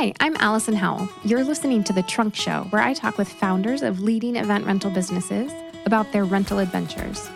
Hi, 0.00 0.14
I'm 0.18 0.34
Allison 0.36 0.74
Howell. 0.74 1.10
You're 1.24 1.44
listening 1.44 1.84
to 1.84 1.92
The 1.92 2.02
Trunk 2.02 2.34
Show, 2.34 2.62
where 2.70 2.80
I 2.80 2.94
talk 2.94 3.18
with 3.18 3.28
founders 3.28 3.82
of 3.82 4.00
leading 4.00 4.36
event 4.36 4.64
rental 4.64 4.90
businesses 4.90 5.52
about 5.84 6.10
their 6.10 6.24
rental 6.24 6.58
adventures. 6.58 7.28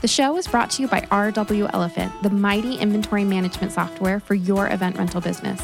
The 0.00 0.08
show 0.08 0.36
is 0.36 0.48
brought 0.48 0.70
to 0.70 0.82
you 0.82 0.88
by 0.88 1.02
RW 1.02 1.70
Elephant, 1.72 2.12
the 2.20 2.30
mighty 2.30 2.74
inventory 2.78 3.22
management 3.22 3.70
software 3.70 4.18
for 4.18 4.34
your 4.34 4.68
event 4.70 4.98
rental 4.98 5.20
business. 5.20 5.62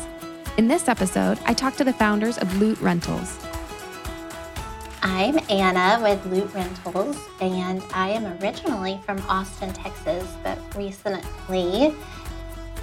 In 0.57 0.69
this 0.69 0.87
episode, 0.87 1.37
I 1.46 1.53
talk 1.53 1.75
to 1.79 1.85
the 1.85 1.93
founders 1.93 2.39
of 2.39 2.61
Loot 2.61 2.81
Rentals. 2.81 3.37
I'm 5.03 5.41
Anna 5.51 6.01
with 6.01 6.25
Loot 6.27 6.55
Rentals, 6.55 7.19
and 7.41 7.83
I 7.93 8.11
am 8.11 8.41
originally 8.41 9.01
from 9.05 9.19
Austin, 9.23 9.73
Texas, 9.73 10.33
but 10.45 10.59
recently 10.77 11.93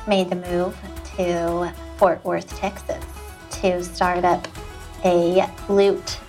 made 0.06 0.30
the 0.30 0.36
move 0.36 0.78
to 1.16 1.74
Fort 1.96 2.22
Worth, 2.26 2.54
Texas 2.58 3.06
to 3.62 3.84
start 3.84 4.24
up 4.24 4.48
a 5.04 5.48
loot 5.70 6.20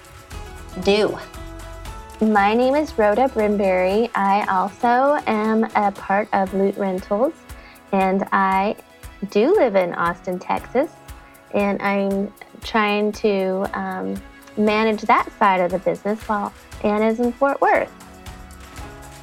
do. 0.82 1.18
My 2.20 2.54
name 2.54 2.74
is 2.74 2.98
Rhoda 2.98 3.28
Brimberry. 3.28 4.10
I 4.14 4.44
also 4.46 5.22
am 5.26 5.64
a 5.76 5.92
part 5.92 6.28
of 6.32 6.52
Loot 6.52 6.76
Rentals, 6.76 7.34
and 7.92 8.26
I 8.32 8.76
do 9.30 9.54
live 9.54 9.76
in 9.76 9.94
Austin, 9.94 10.38
Texas, 10.38 10.90
and 11.54 11.80
I'm 11.80 12.32
trying 12.62 13.12
to 13.12 13.66
um, 13.78 14.20
manage 14.56 15.02
that 15.02 15.30
side 15.38 15.60
of 15.60 15.70
the 15.70 15.78
business 15.78 16.20
while 16.28 16.52
Anna's 16.82 17.20
in 17.20 17.32
Fort 17.32 17.60
Worth. 17.60 17.92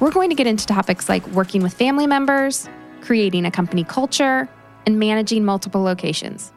We're 0.00 0.10
going 0.10 0.30
to 0.30 0.36
get 0.36 0.46
into 0.46 0.66
topics 0.66 1.08
like 1.08 1.26
working 1.28 1.62
with 1.62 1.74
family 1.74 2.06
members, 2.06 2.68
creating 3.00 3.46
a 3.46 3.50
company 3.50 3.84
culture, 3.84 4.48
and 4.86 4.98
managing 4.98 5.44
multiple 5.44 5.82
locations. 5.82 6.52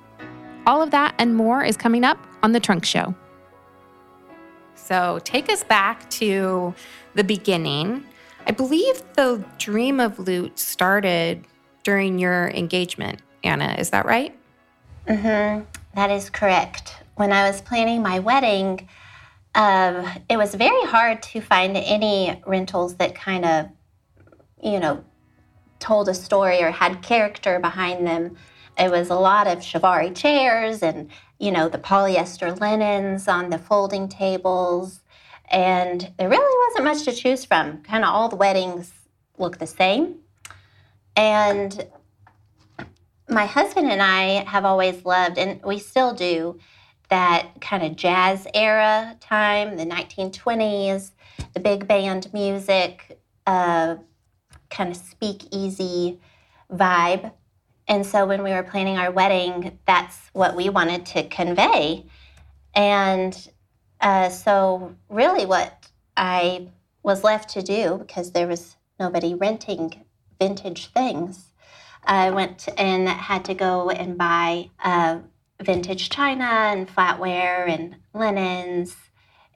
All 0.69 0.83
of 0.83 0.91
that 0.91 1.15
and 1.17 1.35
more 1.35 1.63
is 1.63 1.75
coming 1.75 2.03
up 2.03 2.19
on 2.43 2.51
The 2.51 2.59
Trunk 2.59 2.85
Show. 2.85 3.15
So, 4.75 5.19
take 5.23 5.49
us 5.49 5.63
back 5.63 6.07
to 6.11 6.75
the 7.15 7.23
beginning. 7.23 8.05
I 8.45 8.51
believe 8.51 9.01
the 9.15 9.43
dream 9.57 9.99
of 9.99 10.19
loot 10.19 10.59
started 10.59 11.47
during 11.81 12.19
your 12.19 12.49
engagement, 12.49 13.19
Anna. 13.43 13.77
Is 13.79 13.89
that 13.89 14.05
right? 14.05 14.37
Mm-hmm. 15.07 15.63
That 15.95 16.11
is 16.11 16.29
correct. 16.29 16.97
When 17.15 17.33
I 17.33 17.49
was 17.49 17.61
planning 17.61 18.03
my 18.03 18.19
wedding, 18.19 18.87
um, 19.55 20.07
it 20.29 20.37
was 20.37 20.53
very 20.53 20.85
hard 20.85 21.23
to 21.23 21.41
find 21.41 21.75
any 21.77 22.43
rentals 22.45 22.97
that 22.97 23.15
kind 23.15 23.43
of, 23.43 23.69
you 24.63 24.79
know, 24.79 25.03
told 25.79 26.09
a 26.09 26.13
story 26.13 26.61
or 26.61 26.69
had 26.69 27.01
character 27.01 27.59
behind 27.59 28.05
them. 28.05 28.37
It 28.79 28.89
was 28.89 29.09
a 29.09 29.15
lot 29.15 29.47
of 29.47 29.59
Chiavari 29.59 30.15
chairs 30.15 30.81
and, 30.81 31.09
you 31.37 31.51
know, 31.51 31.67
the 31.67 31.77
polyester 31.77 32.57
linens 32.59 33.27
on 33.27 33.49
the 33.49 33.57
folding 33.57 34.07
tables. 34.07 35.01
And 35.51 36.11
there 36.17 36.29
really 36.29 36.67
wasn't 36.67 36.85
much 36.85 37.03
to 37.05 37.11
choose 37.11 37.43
from. 37.43 37.81
Kind 37.81 38.03
of 38.03 38.13
all 38.13 38.29
the 38.29 38.35
weddings 38.35 38.91
look 39.37 39.57
the 39.57 39.67
same. 39.67 40.19
And 41.15 41.87
my 43.27 43.45
husband 43.45 43.91
and 43.91 44.01
I 44.01 44.43
have 44.45 44.65
always 44.65 45.05
loved, 45.05 45.37
and 45.37 45.61
we 45.63 45.79
still 45.79 46.13
do, 46.13 46.59
that 47.09 47.59
kind 47.59 47.83
of 47.83 47.95
jazz 47.95 48.47
era 48.53 49.15
time, 49.19 49.77
the 49.77 49.85
1920s, 49.85 51.11
the 51.53 51.59
big 51.59 51.87
band 51.87 52.31
music, 52.33 53.19
uh, 53.47 53.95
kind 54.69 54.91
of 54.91 54.97
speakeasy 54.97 56.19
vibe. 56.71 57.31
And 57.89 58.05
so 58.05 58.27
when 58.27 58.43
we 58.43 58.51
were 58.51 58.61
planning 58.61 58.97
our 58.97 59.11
wedding, 59.11 59.79
that's 59.87 60.29
what 60.33 60.55
we 60.55 60.69
wanted 60.69 61.07
to 61.07 61.27
convey. 61.27 62.05
And 62.75 63.35
uh, 63.99 64.29
so, 64.29 64.95
really, 65.09 65.47
what 65.47 65.89
I 66.15 66.67
was 67.01 67.23
left 67.23 67.49
to 67.49 67.63
do, 67.63 67.97
because 67.97 68.31
there 68.31 68.47
was 68.47 68.77
nobody 68.99 69.33
renting 69.33 70.05
vintage 70.39 70.91
things, 70.93 71.51
I 72.03 72.29
went 72.29 72.69
and 72.77 73.09
had 73.09 73.43
to 73.45 73.55
go 73.55 73.89
and 73.89 74.17
buy 74.17 74.69
uh, 74.83 75.19
vintage 75.59 76.09
china 76.09 76.45
and 76.45 76.87
flatware 76.87 77.67
and 77.67 77.95
linens 78.13 78.95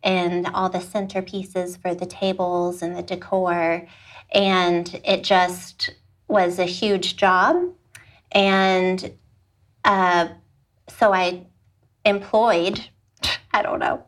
and 0.04 0.48
all 0.48 0.70
the 0.70 0.80
centerpieces 0.80 1.82
for 1.82 1.96
the 1.96 2.06
tables 2.06 2.82
and 2.82 2.98
the 2.98 3.04
decor. 3.04 3.88
And 4.34 5.02
it 5.06 5.24
just 5.24 5.92
was 6.28 6.60
a 6.60 6.66
huge 6.66 7.16
job. 7.16 7.74
And 8.34 9.14
uh, 9.86 10.30
so 10.90 11.14
I 11.14 11.48
employed, 12.06 12.90
I 13.54 13.62
don't 13.62 13.80
know, 13.80 14.06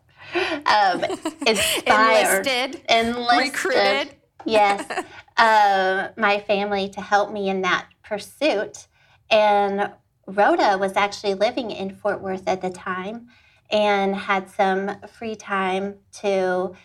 um, 0.66 1.04
inspired, 1.48 2.48
enlisted, 2.48 2.82
enlisted, 2.90 3.54
recruited. 3.54 4.16
yes, 4.46 5.06
uh, 5.38 6.10
my 6.18 6.40
family 6.40 6.90
to 6.90 7.02
help 7.02 7.32
me 7.32 7.50
in 7.50 7.62
that 7.62 7.88
pursuit. 8.04 8.88
And 9.30 9.92
Rhoda 10.28 10.78
was 10.78 10.96
actually 10.96 11.36
living 11.36 11.72
in 11.72 11.96
Fort 11.96 12.22
Worth 12.22 12.48
at 12.48 12.62
the 12.62 12.70
time 12.70 13.28
and 13.70 14.16
had 14.16 14.50
some 14.50 14.92
free 15.08 15.36
time 15.36 15.96
to 16.22 16.76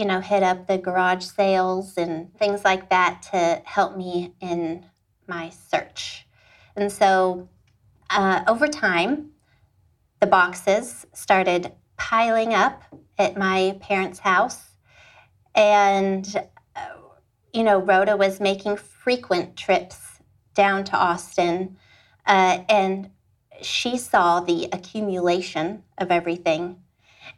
you 0.00 0.06
know, 0.06 0.20
hit 0.20 0.42
up 0.42 0.66
the 0.66 0.78
garage 0.78 1.26
sales 1.26 1.98
and 1.98 2.34
things 2.38 2.64
like 2.64 2.88
that 2.88 3.20
to 3.30 3.60
help 3.66 3.98
me 3.98 4.32
in 4.40 4.86
my 5.26 5.50
search. 5.50 6.26
And 6.80 6.90
so 6.90 7.48
uh, 8.08 8.42
over 8.48 8.66
time, 8.66 9.32
the 10.20 10.26
boxes 10.26 11.06
started 11.12 11.72
piling 11.96 12.54
up 12.54 12.82
at 13.18 13.36
my 13.36 13.76
parents' 13.80 14.18
house. 14.20 14.76
And, 15.54 16.26
uh, 16.74 16.80
you 17.52 17.62
know, 17.62 17.78
Rhoda 17.78 18.16
was 18.16 18.40
making 18.40 18.76
frequent 18.76 19.56
trips 19.56 20.20
down 20.54 20.84
to 20.84 20.96
Austin. 20.96 21.76
Uh, 22.26 22.60
and 22.68 23.10
she 23.62 23.98
saw 23.98 24.40
the 24.40 24.68
accumulation 24.72 25.82
of 25.98 26.10
everything. 26.10 26.82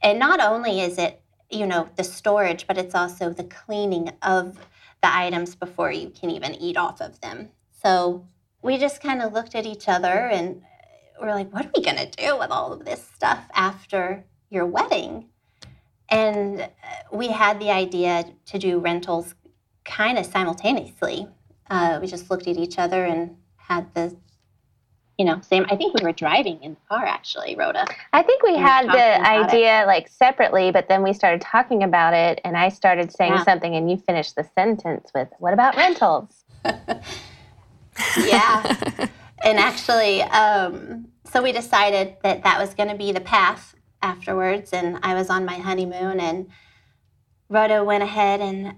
And 0.03 0.19
not 0.19 0.41
only 0.41 0.81
is 0.81 0.99
it 0.99 1.23
you 1.53 1.67
know 1.67 1.89
the 1.97 2.05
storage 2.05 2.67
but 2.67 2.79
it's 2.79 2.95
also 2.95 3.31
the 3.31 3.45
cleaning 3.45 4.11
of 4.23 4.57
the 5.03 5.15
items 5.15 5.55
before 5.55 5.93
you 5.93 6.09
can 6.09 6.31
even 6.31 6.55
eat 6.55 6.79
off 6.79 7.01
of 7.01 7.21
them 7.21 7.51
so 7.83 8.27
we 8.63 8.79
just 8.79 9.03
kind 9.03 9.21
of 9.21 9.33
looked 9.33 9.55
at 9.55 9.67
each 9.67 9.89
other 9.89 10.09
and 10.09 10.63
we're 11.21 11.35
like 11.35 11.53
what 11.53 11.67
are 11.67 11.71
we 11.77 11.83
going 11.83 11.97
to 11.97 12.11
do 12.11 12.39
with 12.39 12.51
all 12.51 12.73
of 12.73 12.85
this 12.85 13.07
stuff 13.15 13.45
after 13.55 14.25
your 14.51 14.67
wedding 14.67 15.27
and 16.09 16.69
we 17.13 17.29
had 17.29 17.59
the 17.61 17.71
idea 17.71 18.25
to 18.47 18.59
do 18.59 18.79
rentals 18.79 19.35
kind 19.85 20.19
of 20.19 20.25
simultaneously 20.27 21.29
uh, 21.71 21.99
we 22.01 22.07
just 22.07 22.31
looked 22.31 22.47
at 22.47 22.57
each 22.57 22.79
other 22.79 23.05
and 23.05 23.37
had 23.57 23.93
the 23.95 24.15
you 25.19 25.27
know, 25.27 25.41
same. 25.43 25.67
I 25.69 25.77
think 25.77 25.95
we 25.95 26.05
were 26.05 26.13
driving 26.13 26.61
in 26.63 26.73
the 26.73 26.81
car 26.89 27.05
actually, 27.05 27.55
Rhoda. 27.55 27.87
I 28.13 28.23
think 28.23 28.43
we, 28.43 28.53
we 28.55 28.59
had 28.59 28.87
the 28.87 29.21
idea 29.25 29.83
it. 29.83 29.87
like 29.87 30.09
separately, 30.09 30.73
but 30.73 30.89
then 30.89 31.03
we 31.03 31.13
started 31.13 31.41
talking 31.41 31.83
about 31.83 32.15
it, 32.15 32.41
and 32.45 32.57
I 32.57 32.71
started 32.71 33.13
saying 33.13 33.35
yeah. 33.35 33.45
something, 33.45 33.77
and 33.77 33.91
you 33.91 33.99
finished 33.99 34.37
the 34.37 34.45
sentence 34.55 35.11
with, 35.15 35.29
"What 35.39 35.53
about 35.53 35.77
rentals?" 35.77 36.45
yeah, 38.19 39.09
and 39.45 39.59
actually, 39.59 40.23
um, 40.23 41.09
so 41.31 41.43
we 41.43 41.53
decided 41.53 42.17
that 42.23 42.45
that 42.45 42.59
was 42.59 42.75
going 42.75 42.89
to 42.89 42.97
be 42.97 43.13
the 43.13 43.21
path 43.21 43.75
afterwards, 44.01 44.73
and 44.73 44.99
I 45.03 45.15
was 45.15 45.31
on 45.31 45.45
my 45.45 45.55
honeymoon, 45.55 46.21
and 46.21 46.49
Rhoda 47.49 47.85
went 47.85 48.03
ahead 48.03 48.41
and 48.41 48.69
uh, 48.69 48.73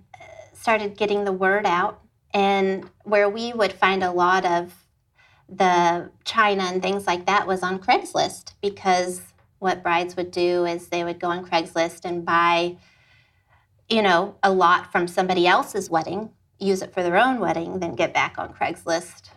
started 0.52 0.97
getting 0.97 1.25
the 1.25 1.32
word 1.32 1.66
out, 1.66 2.00
and 2.32 2.91
where 3.04 3.28
we 3.28 3.52
would 3.52 3.72
find 3.72 4.02
a 4.02 4.12
lot 4.12 4.44
of 4.44 4.75
the 5.48 6.10
china 6.25 6.62
and 6.64 6.82
things 6.82 7.06
like 7.06 7.26
that 7.26 7.46
was 7.46 7.62
on 7.62 7.78
Craigslist 7.78 8.55
because 8.62 9.20
what 9.58 9.82
brides 9.82 10.17
would 10.17 10.31
do 10.31 10.64
is 10.64 10.88
they 10.88 11.05
would 11.05 11.20
go 11.20 11.28
on 11.28 11.44
Craigslist 11.44 12.05
and 12.05 12.25
buy, 12.25 12.76
you 13.88 14.02
know, 14.02 14.37
a 14.43 14.52
lot 14.52 14.90
from 14.93 15.06
somebody 15.06 15.46
else's 15.46 15.88
wedding, 15.88 16.31
use 16.59 16.83
it 16.83 16.93
for 16.93 17.03
their 17.03 17.17
own 17.17 17.41
wedding, 17.41 17.81
then 17.81 17.95
get 17.95 18.15
back 18.15 18.39
on 18.39 18.53
Craigslist 18.53 19.31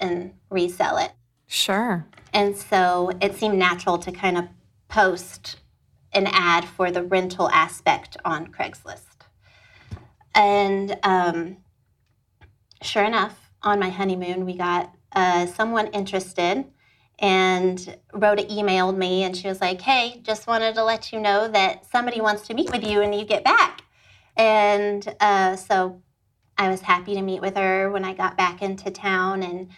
and 0.00 0.32
resell 0.50 0.98
it. 0.98 1.12
Sure. 1.46 2.06
And 2.32 2.56
so 2.56 3.10
it 3.20 3.36
seemed 3.36 3.58
natural 3.58 3.98
to 3.98 4.12
kind 4.12 4.36
of 4.36 4.48
post 4.88 5.56
an 6.12 6.26
ad 6.28 6.64
for 6.64 6.90
the 6.90 7.02
rental 7.02 7.48
aspect 7.50 8.16
on 8.24 8.48
Craigslist. 8.48 9.02
And 10.34 10.96
um, 11.02 11.58
sure 12.82 13.04
enough, 13.04 13.50
on 13.62 13.78
my 13.78 13.90
honeymoon, 13.90 14.44
we 14.44 14.56
got 14.56 14.94
uh, 15.12 15.46
someone 15.46 15.88
interested 15.88 16.64
and 17.18 17.96
Rhoda 18.12 18.44
emailed 18.44 18.96
me 18.96 19.22
and 19.22 19.36
she 19.36 19.48
was 19.48 19.60
like, 19.60 19.80
Hey, 19.80 20.20
just 20.22 20.46
wanted 20.46 20.74
to 20.74 20.84
let 20.84 21.12
you 21.12 21.20
know 21.20 21.48
that 21.48 21.86
somebody 21.86 22.20
wants 22.20 22.46
to 22.48 22.54
meet 22.54 22.70
with 22.72 22.84
you 22.84 23.00
and 23.00 23.14
you 23.14 23.24
get 23.24 23.44
back. 23.44 23.82
And 24.36 25.14
uh, 25.20 25.56
so 25.56 26.02
I 26.56 26.68
was 26.68 26.82
happy 26.82 27.14
to 27.14 27.22
meet 27.22 27.40
with 27.40 27.56
her 27.56 27.90
when 27.90 28.04
I 28.04 28.14
got 28.14 28.36
back 28.36 28.62
into 28.62 28.90
town 28.90 29.42
and 29.42 29.68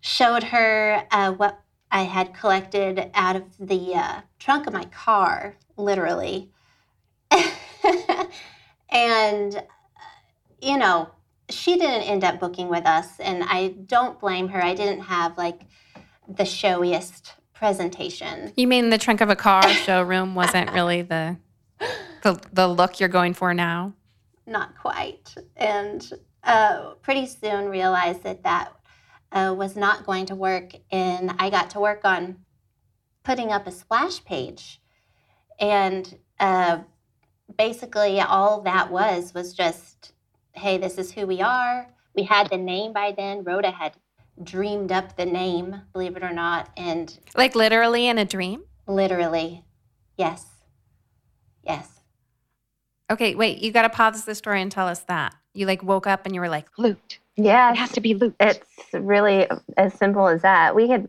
showed 0.00 0.44
her 0.44 1.06
uh, 1.10 1.32
what 1.32 1.60
I 1.90 2.02
had 2.02 2.34
collected 2.34 3.10
out 3.14 3.36
of 3.36 3.44
the 3.58 3.94
uh, 3.94 4.20
trunk 4.38 4.66
of 4.66 4.72
my 4.72 4.84
car, 4.84 5.56
literally. 5.76 6.50
and, 8.90 9.56
uh, 9.56 9.60
you 10.62 10.78
know, 10.78 11.10
she 11.50 11.76
didn't 11.76 12.02
end 12.02 12.24
up 12.24 12.38
booking 12.40 12.68
with 12.68 12.86
us, 12.86 13.18
and 13.18 13.42
I 13.44 13.74
don't 13.86 14.18
blame 14.20 14.48
her. 14.48 14.62
I 14.62 14.74
didn't 14.74 15.02
have 15.02 15.36
like 15.36 15.62
the 16.28 16.44
showiest 16.44 17.32
presentation. 17.52 18.52
You 18.56 18.66
mean 18.66 18.90
the 18.90 18.98
trunk 18.98 19.20
of 19.20 19.30
a 19.30 19.36
car 19.36 19.68
showroom 19.68 20.34
wasn't 20.34 20.72
really 20.72 21.02
the, 21.02 21.36
the 22.22 22.40
the 22.52 22.68
look 22.68 23.00
you're 23.00 23.08
going 23.08 23.34
for 23.34 23.52
now? 23.52 23.94
Not 24.50 24.76
quite. 24.76 25.34
And 25.56 26.12
uh, 26.44 26.94
pretty 27.02 27.26
soon 27.26 27.68
realized 27.68 28.24
that 28.24 28.42
that 28.42 28.72
uh, 29.32 29.54
was 29.56 29.76
not 29.76 30.04
going 30.04 30.26
to 30.26 30.34
work, 30.34 30.72
and 30.90 31.32
I 31.38 31.50
got 31.50 31.70
to 31.70 31.80
work 31.80 32.04
on 32.04 32.38
putting 33.22 33.52
up 33.52 33.66
a 33.66 33.70
splash 33.70 34.24
page, 34.24 34.80
and 35.60 36.18
uh, 36.40 36.80
basically 37.56 38.20
all 38.20 38.62
that 38.62 38.90
was 38.90 39.32
was 39.34 39.54
just 39.54 40.12
hey, 40.52 40.78
this 40.78 40.98
is 40.98 41.12
who 41.12 41.26
we 41.26 41.40
are. 41.40 41.86
We 42.14 42.24
had 42.24 42.50
the 42.50 42.56
name 42.56 42.92
by 42.92 43.14
then. 43.16 43.44
Rhoda 43.44 43.70
had 43.70 43.96
dreamed 44.42 44.90
up 44.90 45.16
the 45.16 45.26
name, 45.26 45.82
believe 45.92 46.16
it 46.16 46.24
or 46.24 46.32
not. 46.32 46.70
And 46.76 47.16
like 47.36 47.54
literally 47.54 48.08
in 48.08 48.18
a 48.18 48.24
dream? 48.24 48.64
Literally. 48.88 49.64
Yes. 50.16 50.44
Yes. 51.62 51.99
Okay, 53.10 53.34
wait, 53.34 53.58
you 53.58 53.72
got 53.72 53.82
to 53.82 53.90
pause 53.90 54.24
the 54.24 54.34
story 54.34 54.62
and 54.62 54.70
tell 54.70 54.86
us 54.86 55.00
that. 55.00 55.34
You 55.52 55.66
like 55.66 55.82
woke 55.82 56.06
up 56.06 56.26
and 56.26 56.34
you 56.34 56.40
were 56.40 56.48
like, 56.48 56.68
loot. 56.78 57.18
Yeah. 57.36 57.72
It 57.72 57.76
has 57.76 57.90
to 57.92 58.00
be 58.00 58.14
loot. 58.14 58.36
It's 58.38 58.68
really 58.92 59.48
as 59.76 59.94
simple 59.94 60.28
as 60.28 60.42
that. 60.42 60.76
We 60.76 60.88
had, 60.88 61.08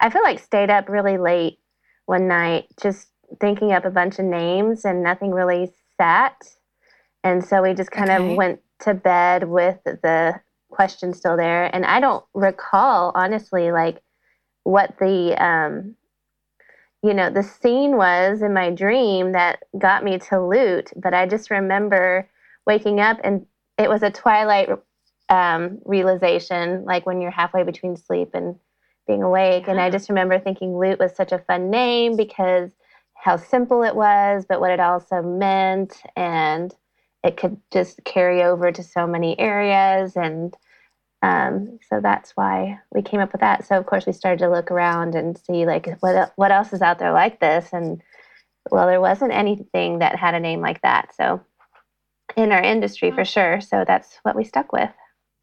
I 0.00 0.10
feel 0.10 0.22
like, 0.22 0.40
stayed 0.40 0.68
up 0.68 0.88
really 0.88 1.16
late 1.16 1.58
one 2.06 2.28
night 2.28 2.66
just 2.82 3.08
thinking 3.40 3.72
up 3.72 3.84
a 3.84 3.90
bunch 3.90 4.18
of 4.18 4.26
names 4.26 4.84
and 4.84 5.02
nothing 5.02 5.30
really 5.30 5.72
sat. 5.96 6.36
And 7.24 7.44
so 7.44 7.62
we 7.62 7.74
just 7.74 7.90
kind 7.90 8.10
okay. 8.10 8.30
of 8.30 8.36
went 8.36 8.60
to 8.80 8.94
bed 8.94 9.48
with 9.48 9.78
the 9.84 10.40
question 10.70 11.14
still 11.14 11.36
there. 11.36 11.74
And 11.74 11.86
I 11.86 12.00
don't 12.00 12.24
recall, 12.34 13.12
honestly, 13.14 13.72
like 13.72 14.02
what 14.64 14.94
the, 14.98 15.34
um, 15.42 15.94
you 17.02 17.14
know, 17.14 17.30
the 17.30 17.42
scene 17.42 17.96
was 17.96 18.42
in 18.42 18.52
my 18.52 18.70
dream 18.70 19.32
that 19.32 19.62
got 19.78 20.04
me 20.04 20.18
to 20.18 20.44
loot. 20.44 20.90
But 20.96 21.14
I 21.14 21.26
just 21.26 21.50
remember 21.50 22.28
waking 22.66 23.00
up 23.00 23.18
and 23.22 23.46
it 23.78 23.88
was 23.88 24.02
a 24.02 24.10
twilight 24.10 24.68
um, 25.28 25.78
realization, 25.84 26.84
like 26.84 27.06
when 27.06 27.20
you're 27.20 27.30
halfway 27.30 27.62
between 27.62 27.96
sleep 27.96 28.30
and 28.34 28.56
being 29.06 29.22
awake. 29.22 29.68
And 29.68 29.80
I 29.80 29.90
just 29.90 30.08
remember 30.08 30.38
thinking 30.38 30.76
loot 30.76 30.98
was 30.98 31.14
such 31.14 31.32
a 31.32 31.38
fun 31.38 31.70
name 31.70 32.16
because 32.16 32.72
how 33.14 33.36
simple 33.36 33.82
it 33.82 33.94
was, 33.94 34.44
but 34.48 34.60
what 34.60 34.70
it 34.70 34.80
also 34.80 35.22
meant. 35.22 36.02
And 36.16 36.74
it 37.22 37.36
could 37.36 37.60
just 37.72 38.02
carry 38.04 38.42
over 38.42 38.72
to 38.72 38.82
so 38.82 39.06
many 39.06 39.38
areas 39.38 40.16
and 40.16 40.54
um, 41.22 41.78
so 41.88 42.00
that's 42.00 42.32
why 42.32 42.78
we 42.92 43.02
came 43.02 43.20
up 43.20 43.32
with 43.32 43.40
that. 43.40 43.66
So 43.66 43.76
of 43.76 43.86
course 43.86 44.06
we 44.06 44.12
started 44.12 44.38
to 44.40 44.50
look 44.50 44.70
around 44.70 45.14
and 45.14 45.36
see 45.36 45.66
like 45.66 45.88
what 46.00 46.32
what 46.36 46.52
else 46.52 46.72
is 46.72 46.82
out 46.82 46.98
there 46.98 47.12
like 47.12 47.40
this? 47.40 47.70
And 47.72 48.02
well 48.70 48.86
there 48.86 49.00
wasn't 49.00 49.32
anything 49.32 49.98
that 49.98 50.16
had 50.16 50.34
a 50.34 50.40
name 50.40 50.60
like 50.60 50.82
that. 50.82 51.14
So 51.16 51.40
in 52.36 52.52
our 52.52 52.62
industry 52.62 53.10
for 53.10 53.24
sure. 53.24 53.60
So 53.60 53.84
that's 53.86 54.18
what 54.22 54.36
we 54.36 54.44
stuck 54.44 54.72
with. 54.72 54.90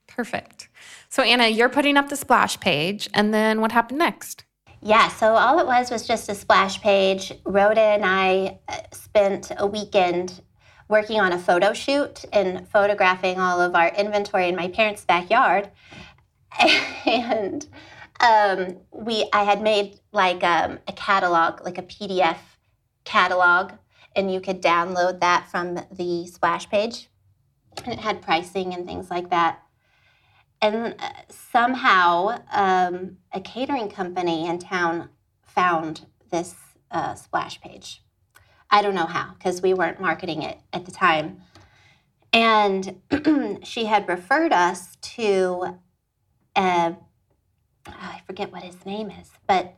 Perfect. 0.08 0.70
So 1.10 1.24
anna 1.24 1.48
you're 1.48 1.70
putting 1.70 1.98
up 1.98 2.10
the 2.10 2.16
splash 2.16 2.60
page. 2.60 3.10
And 3.14 3.34
then 3.34 3.60
what 3.60 3.74
happened 3.74 4.00
next? 4.00 4.46
Yeah, 4.82 5.08
so 5.08 5.34
all 5.34 5.58
it 5.60 5.66
was 5.66 5.90
was 5.90 6.08
just 6.08 6.30
a 6.30 6.36
splash 6.36 6.80
page. 6.80 7.34
Rhoda 7.44 7.82
and 7.82 8.06
I 8.06 8.60
uh, 8.68 8.78
spent 8.94 9.52
a 9.58 9.66
weekend 9.66 10.42
working 10.88 11.20
on 11.20 11.32
a 11.32 11.40
photo 11.40 11.74
shoot 11.74 12.26
and 12.32 12.68
photographing 12.70 13.40
all 13.40 13.60
of 13.60 13.76
our 13.76 13.90
inventory 13.90 14.48
in 14.48 14.56
my 14.56 14.68
parents' 14.68 15.06
backyard. 15.06 15.70
and 17.06 17.68
um, 18.20 18.78
we, 18.92 19.28
I 19.34 19.44
had 19.44 19.62
made 19.62 20.00
like 20.12 20.44
um, 20.44 20.80
a 20.88 20.94
catalog, 20.94 21.64
like 21.64 21.78
a 21.78 21.84
PDF 21.84 22.38
catalog, 23.04 23.74
and 24.16 24.32
you 24.32 24.40
could 24.40 24.62
download 24.62 25.20
that 25.20 25.50
from 25.50 25.80
the 25.92 26.28
splash 26.28 26.70
page. 26.70 27.10
And 27.84 27.94
it 27.94 28.00
had 28.00 28.22
pricing 28.22 28.74
and 28.74 28.86
things 28.86 29.10
like 29.10 29.30
that. 29.32 29.62
And 30.62 30.96
uh, 30.98 31.10
somehow, 31.30 32.42
um, 32.52 33.18
a 33.34 33.42
catering 33.42 33.90
company 33.90 34.48
in 34.48 34.60
town 34.60 35.10
found 35.46 36.06
this 36.32 36.56
uh, 36.90 37.16
splash 37.16 37.60
page. 37.60 38.05
I 38.70 38.82
don't 38.82 38.96
know 38.96 39.06
how, 39.06 39.34
because 39.38 39.62
we 39.62 39.74
weren't 39.74 40.00
marketing 40.02 40.42
it 40.42 40.58
at 40.74 40.86
the 40.86 40.92
time. 40.92 41.42
And 42.34 43.02
she 43.64 43.86
had 43.86 44.10
referred 44.10 44.52
us 44.52 44.98
to, 45.02 45.78
uh, 46.56 46.94
I 47.88 48.22
forget 48.26 48.52
what 48.52 48.64
his 48.64 48.86
name 48.86 49.10
is, 49.10 49.32
but 49.48 49.76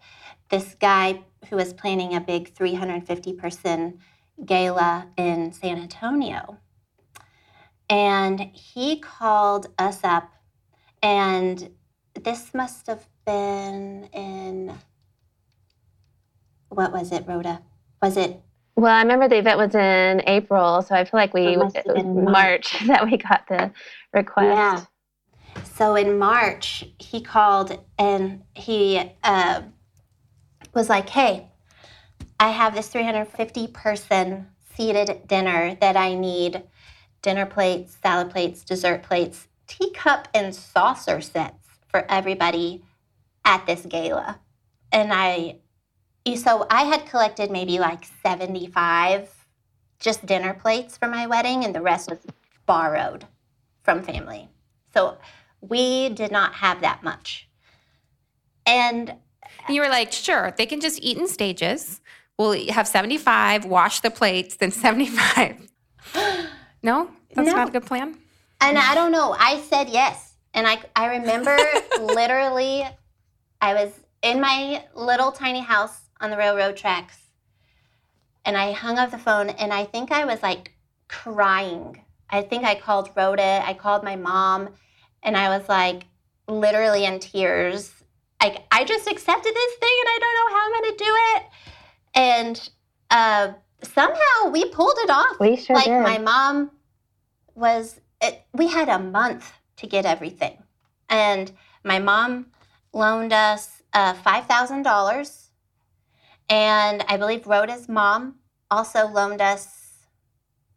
this 0.49 0.75
guy 0.79 1.23
who 1.49 1.55
was 1.55 1.73
planning 1.73 2.15
a 2.15 2.21
big 2.21 2.55
350 2.55 3.33
person 3.33 3.99
gala 4.45 5.07
in 5.17 5.51
San 5.51 5.77
Antonio. 5.77 6.57
And 7.89 8.39
he 8.39 8.99
called 8.99 9.67
us 9.77 10.03
up, 10.03 10.31
and 11.01 11.69
this 12.13 12.53
must 12.53 12.87
have 12.87 13.07
been 13.25 14.09
in, 14.11 14.77
what 16.69 16.91
was 16.91 17.11
it, 17.11 17.25
Rhoda? 17.27 17.61
Was 18.01 18.17
it 18.17 18.41
well, 18.77 18.93
I 18.93 19.01
remember 19.01 19.27
the 19.27 19.39
event 19.39 19.57
was 19.57 19.73
in 19.73 20.21
April, 20.27 20.83
so 20.83 20.93
I 20.93 21.03
feel 21.03 21.19
like 21.19 21.33
we 21.33 21.57
March. 21.57 21.73
March 22.05 22.79
that 22.87 23.05
we 23.05 23.17
got 23.17 23.47
the 23.49 23.71
request. 24.13 24.87
Yeah. 25.55 25.63
So 25.73 25.95
in 25.95 26.19
March, 26.19 26.85
he 26.99 27.19
called 27.19 27.83
and 27.97 28.43
he 28.53 29.01
uh, 29.23 29.63
was 30.75 30.89
like, 30.89 31.09
"Hey, 31.09 31.47
I 32.39 32.51
have 32.51 32.75
this 32.75 32.87
350 32.89 33.67
person 33.69 34.47
seated 34.75 35.27
dinner 35.27 35.75
that 35.81 35.97
I 35.97 36.13
need 36.13 36.61
dinner 37.23 37.47
plates, 37.47 37.97
salad 37.99 38.29
plates, 38.29 38.63
dessert 38.63 39.01
plates, 39.01 39.47
teacup 39.65 40.27
and 40.35 40.53
saucer 40.53 41.19
sets 41.19 41.65
for 41.87 42.05
everybody 42.07 42.83
at 43.43 43.65
this 43.65 43.87
gala." 43.87 44.39
And 44.91 45.11
I 45.11 45.61
so 46.35 46.67
I 46.69 46.83
had 46.83 47.05
collected 47.05 47.51
maybe 47.51 47.79
like 47.79 48.05
75 48.23 49.33
just 49.99 50.25
dinner 50.25 50.53
plates 50.53 50.97
for 50.97 51.07
my 51.07 51.25
wedding, 51.25 51.63
and 51.63 51.73
the 51.73 51.81
rest 51.81 52.09
was 52.09 52.19
borrowed 52.65 53.25
from 53.83 54.03
family. 54.03 54.49
So 54.93 55.17
we 55.61 56.09
did 56.09 56.31
not 56.31 56.53
have 56.55 56.81
that 56.81 57.03
much. 57.03 57.47
And 58.65 59.15
you 59.69 59.81
were 59.81 59.89
like, 59.89 60.11
sure, 60.11 60.53
they 60.57 60.65
can 60.65 60.81
just 60.81 60.99
eat 61.01 61.17
in 61.17 61.27
stages. 61.27 62.01
We'll 62.37 62.71
have 62.71 62.87
75, 62.87 63.65
wash 63.65 64.01
the 64.01 64.11
plates, 64.11 64.57
then 64.57 64.71
75. 64.71 65.67
no? 66.83 67.09
That's 67.33 67.47
no. 67.47 67.55
not 67.55 67.69
a 67.69 67.71
good 67.71 67.85
plan? 67.85 68.17
And 68.61 68.77
I 68.77 68.95
don't 68.95 69.11
know. 69.11 69.35
I 69.37 69.61
said 69.61 69.89
yes. 69.89 70.35
And 70.53 70.67
I, 70.67 70.79
I 70.95 71.17
remember 71.17 71.57
literally, 72.01 72.83
I 73.61 73.73
was 73.73 73.91
in 74.21 74.41
my 74.41 74.83
little 74.93 75.31
tiny 75.31 75.61
house 75.61 76.06
on 76.19 76.29
the 76.29 76.37
railroad 76.37 76.77
tracks. 76.77 77.17
And 78.45 78.55
I 78.57 78.71
hung 78.71 78.97
up 78.97 79.11
the 79.11 79.17
phone 79.17 79.49
and 79.49 79.73
I 79.73 79.85
think 79.85 80.11
I 80.11 80.25
was 80.25 80.41
like 80.41 80.73
crying. 81.07 82.03
I 82.29 82.41
think 82.41 82.63
I 82.63 82.75
called 82.75 83.11
Rhoda, 83.15 83.63
I 83.65 83.73
called 83.73 84.03
my 84.03 84.15
mom, 84.15 84.69
and 85.23 85.37
I 85.37 85.57
was 85.57 85.67
like 85.69 86.05
literally 86.47 87.05
in 87.05 87.19
tears. 87.19 87.91
Like, 88.41 88.65
I 88.71 88.83
just 88.83 89.07
accepted 89.07 89.53
this 89.53 89.75
thing 89.75 89.97
and 90.01 90.09
I 90.09 90.19
don't 90.19 90.35
know 90.35 90.55
how 90.55 90.65
I'm 90.65 90.71
going 90.71 90.97
to 90.97 91.03
do 91.03 91.13
it. 91.35 91.43
And 92.13 92.69
uh, 93.09 93.53
somehow 93.83 94.51
we 94.51 94.69
pulled 94.69 94.97
it 94.99 95.09
off. 95.09 95.39
We 95.39 95.55
sure 95.57 95.75
like, 95.75 95.85
did. 95.85 96.01
my 96.01 96.17
mom 96.17 96.71
was, 97.55 97.99
it, 98.21 98.43
we 98.53 98.67
had 98.67 98.89
a 98.89 98.99
month 98.99 99.51
to 99.77 99.87
get 99.87 100.05
everything. 100.05 100.63
And 101.09 101.51
my 101.83 101.99
mom 101.99 102.47
loaned 102.93 103.33
us 103.33 103.81
uh, 103.93 104.13
$5,000 104.13 105.46
and 106.49 107.03
I 107.07 107.17
believe 107.17 107.47
Rhoda's 107.47 107.89
mom 107.89 108.35
also 108.69 109.07
loaned 109.07 109.41
us 109.41 109.87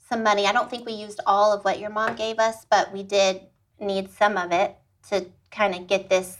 some 0.08 0.22
money. 0.22 0.46
I 0.46 0.52
don't 0.52 0.68
think 0.68 0.86
we 0.86 0.92
used 0.92 1.20
all 1.26 1.52
of 1.52 1.64
what 1.64 1.78
your 1.78 1.90
mom 1.90 2.16
gave 2.16 2.38
us, 2.38 2.66
but 2.68 2.92
we 2.92 3.02
did 3.02 3.42
need 3.78 4.10
some 4.10 4.36
of 4.36 4.52
it 4.52 4.76
to 5.08 5.26
kind 5.50 5.74
of 5.74 5.86
get 5.86 6.10
this 6.10 6.38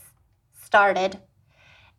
started. 0.61 1.19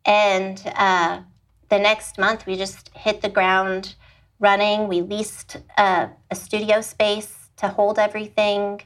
And 0.05 0.61
uh, 0.75 1.21
the 1.69 1.79
next 1.79 2.19
month, 2.19 2.45
we 2.45 2.55
just 2.55 2.89
hit 2.95 3.21
the 3.21 3.29
ground 3.29 3.95
running. 4.39 4.87
We 4.87 5.01
leased 5.01 5.57
uh, 5.77 6.07
a 6.29 6.35
studio 6.35 6.81
space 6.81 7.49
to 7.57 7.69
hold 7.69 7.97
everything. 7.97 8.81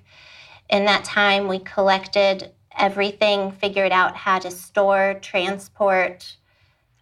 In 0.69 0.85
that 0.85 1.03
time, 1.03 1.47
we 1.47 1.59
collected 1.59 2.51
everything, 2.77 3.51
figured 3.51 3.91
out 3.91 4.15
how 4.15 4.39
to 4.39 4.51
store, 4.51 5.17
transport, 5.21 6.37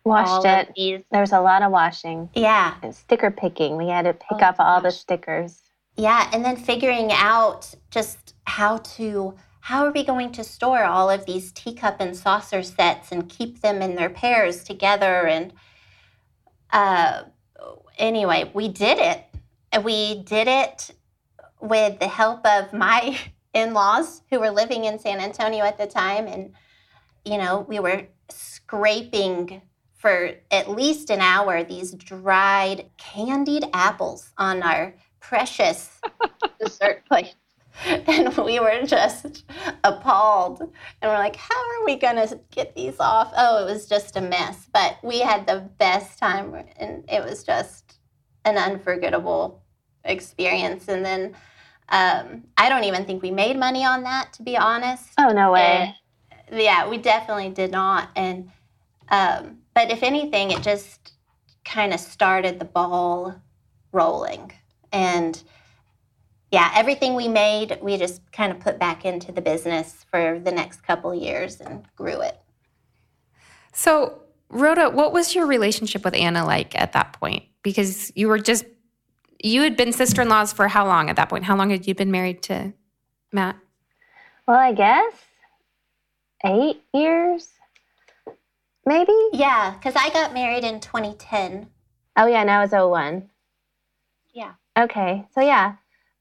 Washed 0.06 0.46
it. 0.46 0.72
These... 0.76 1.02
There 1.12 1.22
was 1.22 1.34
a 1.34 1.42
lot 1.42 1.64
of 1.64 1.72
washing. 1.72 2.30
Yeah. 2.36 2.76
And 2.82 2.96
sticker 2.96 3.32
picking. 3.32 3.76
We 3.76 3.90
had 3.90 4.04
to 4.04 4.14
pick 4.14 4.40
oh, 4.42 4.46
off 4.46 4.56
all 4.60 4.80
the 4.80 4.92
stickers. 4.92 5.62
Yeah, 5.98 6.30
and 6.32 6.46
then 6.46 6.58
figuring 6.58 7.12
out 7.12 7.74
just 7.90 8.36
how 8.46 8.78
to 8.78 9.36
how 9.66 9.84
are 9.84 9.92
we 9.92 10.04
going 10.04 10.32
to 10.32 10.44
store 10.44 10.84
all 10.84 11.10
of 11.10 11.26
these 11.26 11.52
teacup 11.52 12.00
and 12.00 12.16
saucer 12.16 12.62
sets 12.62 13.12
and 13.12 13.28
keep 13.28 13.62
them 13.62 13.82
in 13.82 13.96
their 13.96 14.12
pairs 14.12 14.64
together 14.64 15.26
and 15.26 15.52
uh, 16.72 17.24
anyway 17.98 18.50
we 18.54 18.68
did 18.68 19.00
it 19.00 19.26
we 19.84 20.22
did 20.22 20.48
it 20.48 20.92
with 21.60 21.98
the 22.00 22.08
help 22.08 22.46
of 22.46 22.74
my 22.74 23.18
in-laws 23.56 24.22
who 24.30 24.40
were 24.40 24.52
living 24.52 24.86
in 24.86 25.00
san 25.00 25.20
antonio 25.20 25.66
at 25.66 25.80
the 25.80 25.88
time 25.88 26.28
and 26.28 26.54
you 27.24 27.40
know 27.40 27.66
we 27.68 27.80
were 27.80 28.06
scraping 28.30 29.64
for 30.06 30.36
at 30.52 30.70
least 30.70 31.10
an 31.10 31.20
hour 31.20 31.64
these 31.64 31.92
dried 31.94 32.86
candied 32.98 33.66
apples 33.74 34.30
on 34.38 34.62
our 34.62 34.94
precious 35.20 36.00
dessert 36.60 37.04
plate 37.08 37.34
and 37.84 38.38
we 38.38 38.60
were 38.60 38.84
just 38.86 39.46
appalled. 39.84 40.62
And 40.62 41.12
we're 41.12 41.18
like, 41.18 41.36
how 41.36 41.56
are 41.56 41.86
we 41.86 41.96
going 41.96 42.18
to 42.18 42.40
get 42.52 42.76
these 42.76 43.00
off? 43.00 43.34
Oh, 43.36 43.66
it 43.66 43.72
was 43.72 43.88
just 43.88 44.16
a 44.16 44.22
mess. 44.22 44.68
But 44.72 45.00
we 45.04 45.22
had 45.22 45.48
the 45.48 45.68
best 45.80 46.20
time, 46.20 46.54
and 46.78 47.04
it 47.10 47.24
was 47.24 47.44
just 47.44 47.98
an 48.46 48.58
unforgettable 48.58 49.64
experience. 50.04 50.88
And 50.88 51.04
then 51.04 51.36
um, 51.90 52.44
I 52.58 52.70
don't 52.70 52.84
even 52.84 53.06
think 53.06 53.24
we 53.24 53.32
made 53.32 53.58
money 53.58 53.84
on 53.84 54.04
that, 54.04 54.34
to 54.34 54.44
be 54.44 54.56
honest. 54.56 55.10
Oh, 55.18 55.30
no 55.30 55.52
way. 55.52 55.96
And, 56.48 56.62
yeah, 56.62 56.88
we 56.88 57.00
definitely 57.00 57.50
did 57.50 57.72
not. 57.72 58.10
And 58.16 58.52
um, 59.10 59.58
but 59.76 59.92
if 59.92 60.02
anything, 60.02 60.52
it 60.52 60.64
just 60.64 61.12
kind 61.66 61.94
of 61.94 62.00
started 62.00 62.58
the 62.58 62.66
ball 62.66 63.36
rolling. 63.92 64.52
And 64.92 65.42
yeah, 66.52 66.72
everything 66.74 67.16
we 67.16 67.28
made, 67.28 67.78
we 67.82 67.98
just 67.98 68.32
kind 68.32 68.52
of 68.52 68.60
put 68.60 68.80
back 68.80 69.04
into 69.04 69.32
the 69.32 69.42
business 69.42 70.06
for 70.10 70.40
the 70.40 70.52
next 70.52 70.84
couple 70.84 71.14
years 71.14 71.60
and 71.60 71.86
grew 71.96 72.22
it. 72.22 72.40
So, 73.74 74.22
Rhoda, 74.50 74.90
what 74.90 75.12
was 75.12 75.36
your 75.36 75.48
relationship 75.48 76.06
with 76.06 76.16
Anna 76.16 76.46
like 76.46 76.80
at 76.80 76.94
that 76.94 77.14
point? 77.14 77.44
Because 77.62 78.12
you 78.16 78.30
were 78.30 78.40
just, 78.40 78.64
you 79.44 79.64
had 79.64 79.76
been 79.76 79.92
sister 79.92 80.22
in 80.22 80.30
laws 80.30 80.54
for 80.54 80.70
how 80.70 80.86
long 80.86 81.10
at 81.10 81.18
that 81.18 81.28
point? 81.28 81.44
How 81.44 81.58
long 81.58 81.72
had 81.72 81.86
you 81.86 81.94
been 81.94 82.12
married 82.12 82.42
to 82.44 82.72
Matt? 83.34 83.58
Well, 84.48 84.58
I 84.58 84.72
guess 84.72 85.14
eight 86.46 86.82
years, 86.94 87.50
maybe? 88.86 89.14
Yeah, 89.34 89.74
because 89.74 89.96
I 89.96 90.10
got 90.10 90.34
married 90.34 90.64
in 90.64 90.80
2010. 90.80 91.68
Oh, 92.18 92.28
yeah, 92.28 92.44
now 92.44 92.64
it's 92.64 92.74
01. 92.74 93.30
Yeah. 94.34 94.54
Okay, 94.78 95.26
so 95.34 95.42
yeah, 95.42 95.76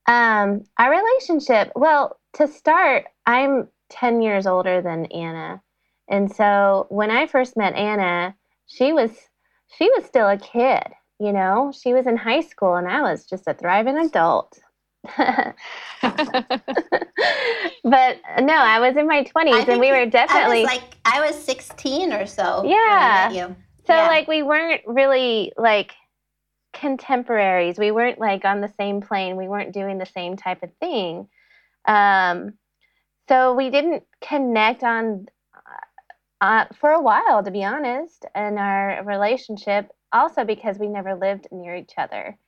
um, 0.06 0.64
our 0.78 0.90
relationship, 0.90 1.72
well, 1.74 2.18
to 2.34 2.46
start, 2.46 3.06
I'm 3.26 3.68
10 3.90 4.22
years 4.22 4.46
older 4.46 4.82
than 4.82 5.06
Anna. 5.06 5.62
And 6.08 6.30
so 6.30 6.86
when 6.90 7.10
I 7.10 7.26
first 7.26 7.56
met 7.56 7.74
Anna, 7.74 8.34
she 8.66 8.92
was 8.92 9.10
she 9.76 9.90
was 9.96 10.04
still 10.04 10.28
a 10.28 10.36
kid, 10.36 10.84
you 11.18 11.32
know? 11.32 11.72
She 11.74 11.94
was 11.94 12.06
in 12.06 12.16
high 12.16 12.42
school 12.42 12.74
and 12.76 12.86
I 12.86 13.00
was 13.02 13.26
just 13.26 13.48
a 13.48 13.54
thriving 13.54 13.96
adult. 13.98 14.58
but 15.16 15.54
no, 18.40 18.54
I 18.54 18.80
was 18.80 18.96
in 18.96 19.06
my 19.06 19.22
20s 19.24 19.68
and 19.68 19.80
we 19.80 19.90
were 19.90 20.06
definitely 20.06 20.60
I 20.60 20.62
was 20.62 20.70
like 20.70 20.96
I 21.04 21.26
was 21.26 21.36
16 21.44 22.12
or 22.12 22.26
so. 22.26 22.64
Yeah. 22.64 23.30
So 23.86 23.94
yeah. 23.94 24.06
like 24.06 24.28
we 24.28 24.42
weren't 24.42 24.80
really 24.86 25.52
like 25.58 25.92
contemporaries. 26.72 27.78
We 27.78 27.90
weren't 27.90 28.18
like 28.18 28.44
on 28.44 28.60
the 28.60 28.72
same 28.76 29.00
plane. 29.00 29.36
We 29.36 29.48
weren't 29.48 29.72
doing 29.72 29.98
the 29.98 30.06
same 30.06 30.36
type 30.36 30.62
of 30.62 30.70
thing. 30.80 31.28
Um, 31.86 32.54
so 33.28 33.54
we 33.54 33.70
didn't 33.70 34.04
connect 34.20 34.82
on 34.82 35.26
uh, 35.54 36.44
uh, 36.44 36.64
for 36.78 36.90
a 36.90 37.00
while, 37.00 37.42
to 37.42 37.50
be 37.50 37.64
honest, 37.64 38.24
in 38.34 38.58
our 38.58 39.02
relationship. 39.04 39.90
Also 40.12 40.44
because 40.44 40.78
we 40.78 40.88
never 40.88 41.14
lived 41.14 41.48
near 41.50 41.74
each 41.74 41.92
other. 41.98 42.38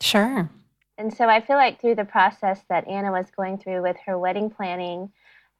Sure. 0.00 0.50
And 0.98 1.12
so 1.12 1.28
I 1.28 1.40
feel 1.40 1.56
like 1.56 1.80
through 1.80 1.96
the 1.96 2.04
process 2.04 2.60
that 2.68 2.86
Anna 2.86 3.10
was 3.10 3.30
going 3.36 3.58
through 3.58 3.82
with 3.82 3.96
her 4.06 4.18
wedding 4.18 4.50
planning, 4.50 5.10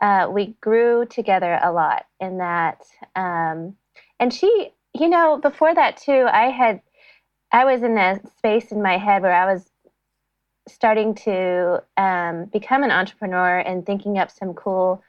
uh, 0.00 0.28
we 0.30 0.56
grew 0.60 1.06
together 1.06 1.58
a 1.62 1.72
lot 1.72 2.06
in 2.20 2.38
that. 2.38 2.82
Um, 3.16 3.76
and 4.20 4.32
she, 4.32 4.70
you 4.94 5.08
know, 5.08 5.38
before 5.38 5.74
that 5.74 5.96
too, 5.96 6.26
I 6.30 6.50
had 6.50 6.80
I 7.52 7.64
was 7.64 7.82
in 7.82 7.96
a 7.96 8.20
space 8.36 8.72
in 8.72 8.82
my 8.82 8.98
head 8.98 9.22
where 9.22 9.34
I 9.34 9.52
was 9.52 9.70
starting 10.66 11.14
to 11.14 11.82
um, 11.96 12.46
become 12.46 12.82
an 12.82 12.90
entrepreneur 12.90 13.58
and 13.58 13.84
thinking 13.84 14.18
up 14.18 14.30
some 14.30 14.54
cool 14.54 15.02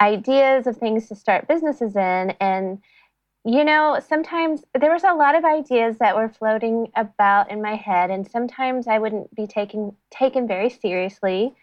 ideas 0.00 0.66
of 0.66 0.76
things 0.76 1.08
to 1.08 1.14
start 1.14 1.48
businesses 1.48 1.96
in. 1.96 2.34
And, 2.40 2.78
you 3.44 3.64
know, 3.64 4.00
sometimes 4.06 4.62
there 4.78 4.92
was 4.92 5.04
a 5.04 5.14
lot 5.14 5.34
of 5.34 5.44
ideas 5.44 5.96
that 5.98 6.14
were 6.14 6.28
floating 6.28 6.88
about 6.94 7.50
in 7.50 7.62
my 7.62 7.74
head, 7.74 8.10
and 8.10 8.30
sometimes 8.30 8.86
I 8.86 8.98
wouldn't 8.98 9.34
be 9.34 9.46
taken 9.46 9.96
taken 10.10 10.46
very 10.46 10.68
seriously 10.68 11.54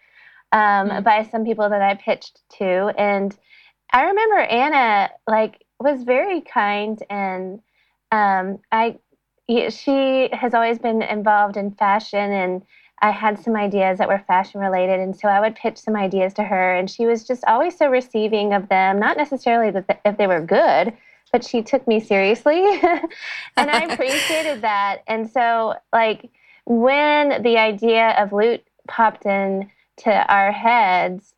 um, 0.52 0.88
mm-hmm. 0.88 1.02
by 1.02 1.22
some 1.24 1.44
people 1.44 1.68
that 1.68 1.82
I 1.82 1.94
pitched 1.94 2.40
to. 2.58 2.92
And 2.98 3.36
I 3.92 4.04
remember 4.04 4.38
Anna 4.38 5.10
like 5.28 5.64
was 5.78 6.02
very 6.02 6.40
kind 6.40 7.00
and 7.08 7.60
um, 8.10 8.58
I 8.72 8.98
she 9.48 10.28
has 10.32 10.54
always 10.54 10.78
been 10.78 11.00
involved 11.02 11.56
in 11.56 11.70
fashion 11.70 12.32
and 12.32 12.62
I 13.00 13.12
had 13.12 13.38
some 13.38 13.54
ideas 13.54 13.98
that 13.98 14.08
were 14.08 14.24
fashion 14.26 14.60
related, 14.60 14.98
and 14.98 15.16
so 15.16 15.28
I 15.28 15.38
would 15.38 15.54
pitch 15.54 15.78
some 15.78 15.94
ideas 15.94 16.34
to 16.34 16.42
her, 16.42 16.74
and 16.74 16.90
she 16.90 17.06
was 17.06 17.24
just 17.24 17.44
always 17.44 17.78
so 17.78 17.86
receiving 17.86 18.52
of 18.52 18.68
them. 18.68 18.98
Not 18.98 19.16
necessarily 19.16 19.70
that 19.70 20.00
if 20.04 20.16
they 20.16 20.26
were 20.26 20.40
good, 20.40 20.92
but 21.32 21.44
she 21.44 21.62
took 21.62 21.86
me 21.86 22.00
seriously, 22.00 22.62
and 23.56 23.70
I 23.70 23.84
appreciated 23.92 24.62
that. 24.62 25.02
And 25.06 25.30
so, 25.30 25.74
like 25.92 26.30
when 26.66 27.42
the 27.42 27.58
idea 27.58 28.10
of 28.18 28.32
Loot 28.32 28.64
popped 28.86 29.26
in 29.26 29.70
to 29.98 30.10
our 30.32 30.52
heads, 30.52 31.34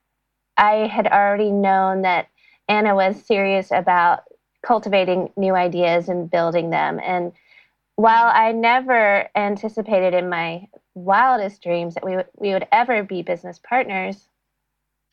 I 0.56 0.87
had 0.87 1.06
already 1.06 1.50
known 1.50 2.02
that 2.02 2.28
Anna 2.68 2.94
was 2.94 3.25
serious 3.25 3.70
about 3.70 4.25
cultivating 4.62 5.30
new 5.37 5.54
ideas 5.54 6.09
and 6.09 6.30
building 6.30 6.70
them, 6.70 7.00
and 7.02 7.32
while 8.00 8.32
I 8.35 8.52
never 8.52 9.28
anticipated 9.37 10.14
in 10.14 10.30
my 10.30 10.66
wildest 10.94 11.62
dreams 11.62 11.92
that 11.92 12.04
we, 12.04 12.12
w- 12.12 12.30
we 12.38 12.52
would 12.54 12.66
ever 12.73 13.02
be 13.02 13.20
business 13.20 13.61
partners, 13.62 14.30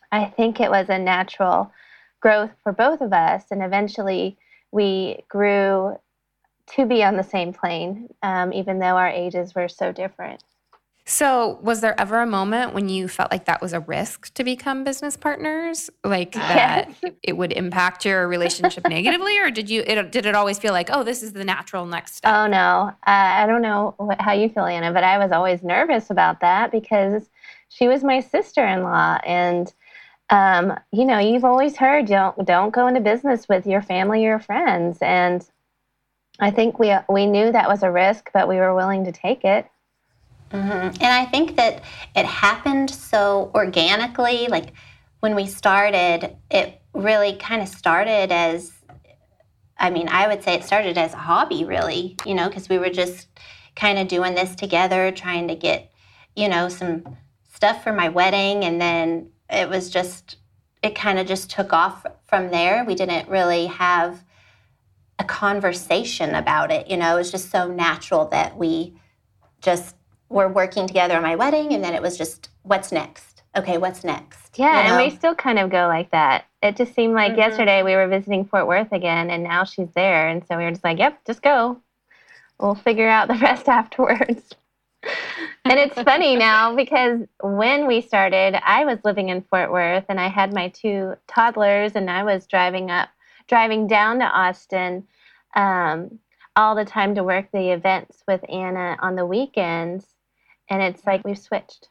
I 0.09 0.23
think 0.23 0.61
it 0.61 0.71
was 0.71 0.87
a 0.87 0.97
natural 0.97 1.69
growth 2.21 2.51
for 2.63 2.71
both 2.71 3.01
of 3.01 3.11
us. 3.11 3.43
And 3.51 3.61
eventually 3.61 4.37
we 4.77 5.23
grew 5.27 5.97
to 6.67 6.85
be 6.85 7.03
on 7.03 7.17
the 7.17 7.23
same 7.23 7.51
plane, 7.51 8.09
um, 8.21 8.53
even 8.53 8.77
though 8.77 8.95
our 8.95 9.09
ages 9.09 9.55
were 9.55 9.67
so 9.67 9.91
different. 9.91 10.43
So, 11.03 11.57
was 11.63 11.81
there 11.81 11.99
ever 11.99 12.19
a 12.19 12.27
moment 12.27 12.75
when 12.75 12.87
you 12.87 13.07
felt 13.07 13.31
like 13.31 13.45
that 13.45 13.59
was 13.59 13.73
a 13.73 13.79
risk 13.79 14.31
to 14.35 14.43
become 14.43 14.83
business 14.83 15.17
partners, 15.17 15.89
like 16.03 16.33
that 16.33 16.93
yes. 17.01 17.13
it 17.23 17.37
would 17.37 17.53
impact 17.53 18.05
your 18.05 18.27
relationship 18.27 18.87
negatively, 18.89 19.39
or 19.39 19.49
did 19.49 19.67
you? 19.67 19.83
It, 19.87 20.11
did 20.11 20.27
it 20.27 20.35
always 20.35 20.59
feel 20.59 20.73
like, 20.73 20.89
oh, 20.91 21.03
this 21.03 21.23
is 21.23 21.33
the 21.33 21.45
natural 21.45 21.87
next 21.87 22.17
step? 22.17 22.31
Oh 22.31 22.45
no, 22.45 22.91
uh, 22.91 22.93
I 23.41 23.47
don't 23.47 23.63
know 23.63 23.95
what, 23.97 24.21
how 24.21 24.33
you 24.33 24.47
feel, 24.47 24.65
Anna, 24.65 24.93
but 24.93 25.03
I 25.03 25.17
was 25.17 25.31
always 25.31 25.63
nervous 25.63 26.11
about 26.11 26.41
that 26.41 26.71
because 26.71 27.29
she 27.69 27.87
was 27.87 28.03
my 28.03 28.19
sister-in-law, 28.19 29.19
and 29.25 29.73
um, 30.29 30.77
you 30.91 31.05
know, 31.05 31.19
you've 31.19 31.45
always 31.45 31.77
heard 31.77 32.07
don't 32.07 32.45
don't 32.45 32.73
go 32.73 32.87
into 32.87 32.99
business 32.99 33.47
with 33.47 33.65
your 33.65 33.81
family 33.81 34.25
or 34.25 34.39
friends, 34.39 34.97
and 35.01 35.47
I 36.39 36.51
think 36.51 36.79
we 36.79 36.93
we 37.09 37.25
knew 37.25 37.51
that 37.51 37.69
was 37.69 37.83
a 37.83 37.91
risk, 37.91 38.29
but 38.33 38.47
we 38.47 38.57
were 38.57 38.75
willing 38.75 39.05
to 39.05 39.11
take 39.11 39.43
it. 39.43 39.67
Mm-hmm. 40.51 41.03
And 41.03 41.05
I 41.05 41.25
think 41.25 41.55
that 41.57 41.83
it 42.15 42.25
happened 42.25 42.89
so 42.89 43.51
organically. 43.53 44.47
Like 44.47 44.73
when 45.19 45.35
we 45.35 45.45
started, 45.45 46.35
it 46.49 46.81
really 46.93 47.35
kind 47.35 47.61
of 47.61 47.67
started 47.67 48.31
as 48.31 48.71
I 49.79 49.89
mean, 49.89 50.09
I 50.09 50.27
would 50.27 50.43
say 50.43 50.55
it 50.55 50.63
started 50.63 50.97
as 50.97 51.13
a 51.13 51.17
hobby, 51.17 51.63
really, 51.63 52.17
you 52.25 52.33
know, 52.33 52.47
because 52.47 52.67
we 52.67 52.79
were 52.79 52.89
just 52.89 53.27
kind 53.75 53.99
of 53.99 54.07
doing 54.07 54.33
this 54.33 54.55
together, 54.55 55.11
trying 55.11 55.47
to 55.49 55.55
get, 55.55 55.91
you 56.35 56.49
know, 56.49 56.67
some 56.67 57.17
stuff 57.53 57.83
for 57.83 57.93
my 57.93 58.09
wedding. 58.09 58.63
And 58.63 58.81
then 58.81 59.29
it 59.49 59.69
was 59.69 59.89
just, 59.89 60.37
it 60.83 60.95
kind 60.95 61.19
of 61.19 61.27
just 61.27 61.49
took 61.49 61.73
off 61.73 62.05
from 62.25 62.49
there. 62.49 62.83
We 62.85 62.95
didn't 62.95 63.29
really 63.29 63.67
have 63.67 64.23
a 65.19 65.23
conversation 65.23 66.35
about 66.35 66.71
it, 66.71 66.89
you 66.89 66.97
know, 66.97 67.15
it 67.15 67.17
was 67.17 67.31
just 67.31 67.49
so 67.49 67.67
natural 67.67 68.25
that 68.29 68.57
we 68.57 68.93
just 69.61 69.95
were 70.29 70.47
working 70.47 70.87
together 70.87 71.15
on 71.15 71.23
my 71.23 71.35
wedding, 71.35 71.73
and 71.73 71.83
then 71.83 71.93
it 71.93 72.01
was 72.01 72.17
just 72.17 72.49
what's 72.63 72.91
next. 72.91 73.41
okay, 73.55 73.77
what's 73.77 74.03
next? 74.03 74.59
Yeah, 74.59 74.83
you 74.83 74.89
know? 74.89 74.97
and 74.97 75.11
we 75.11 75.17
still 75.17 75.33
kind 75.33 75.57
of 75.57 75.71
go 75.71 75.87
like 75.87 76.11
that. 76.11 76.45
It 76.61 76.75
just 76.75 76.93
seemed 76.93 77.13
like 77.13 77.31
mm-hmm. 77.31 77.39
yesterday 77.39 77.81
we 77.81 77.95
were 77.95 78.07
visiting 78.07 78.45
Fort 78.45 78.67
Worth 78.67 78.91
again, 78.91 79.31
and 79.31 79.43
now 79.43 79.63
she's 79.63 79.89
there. 79.95 80.27
And 80.27 80.45
so 80.45 80.57
we 80.57 80.63
were 80.63 80.71
just 80.71 80.83
like, 80.83 80.99
yep, 80.99 81.19
just 81.25 81.41
go. 81.41 81.81
We'll 82.59 82.75
figure 82.75 83.07
out 83.07 83.27
the 83.27 83.35
rest 83.35 83.67
afterwards. 83.79 84.53
And 85.69 85.79
it's 85.79 86.01
funny 86.03 86.35
now 86.35 86.75
because 86.75 87.21
when 87.41 87.87
we 87.87 88.01
started, 88.01 88.59
I 88.65 88.85
was 88.85 88.99
living 89.03 89.29
in 89.29 89.41
Fort 89.41 89.71
Worth 89.71 90.05
and 90.09 90.19
I 90.19 90.27
had 90.27 90.53
my 90.53 90.69
two 90.69 91.15
toddlers, 91.27 91.93
and 91.95 92.09
I 92.09 92.23
was 92.23 92.47
driving 92.47 92.91
up, 92.91 93.09
driving 93.47 93.87
down 93.87 94.19
to 94.19 94.25
Austin 94.25 95.07
um, 95.55 96.19
all 96.55 96.75
the 96.75 96.85
time 96.85 97.15
to 97.15 97.23
work 97.23 97.51
the 97.51 97.71
events 97.71 98.23
with 98.27 98.41
Anna 98.49 98.97
on 98.99 99.15
the 99.15 99.25
weekends. 99.25 100.05
And 100.69 100.81
it's 100.81 101.05
like 101.05 101.23
we've 101.23 101.37
switched. 101.37 101.87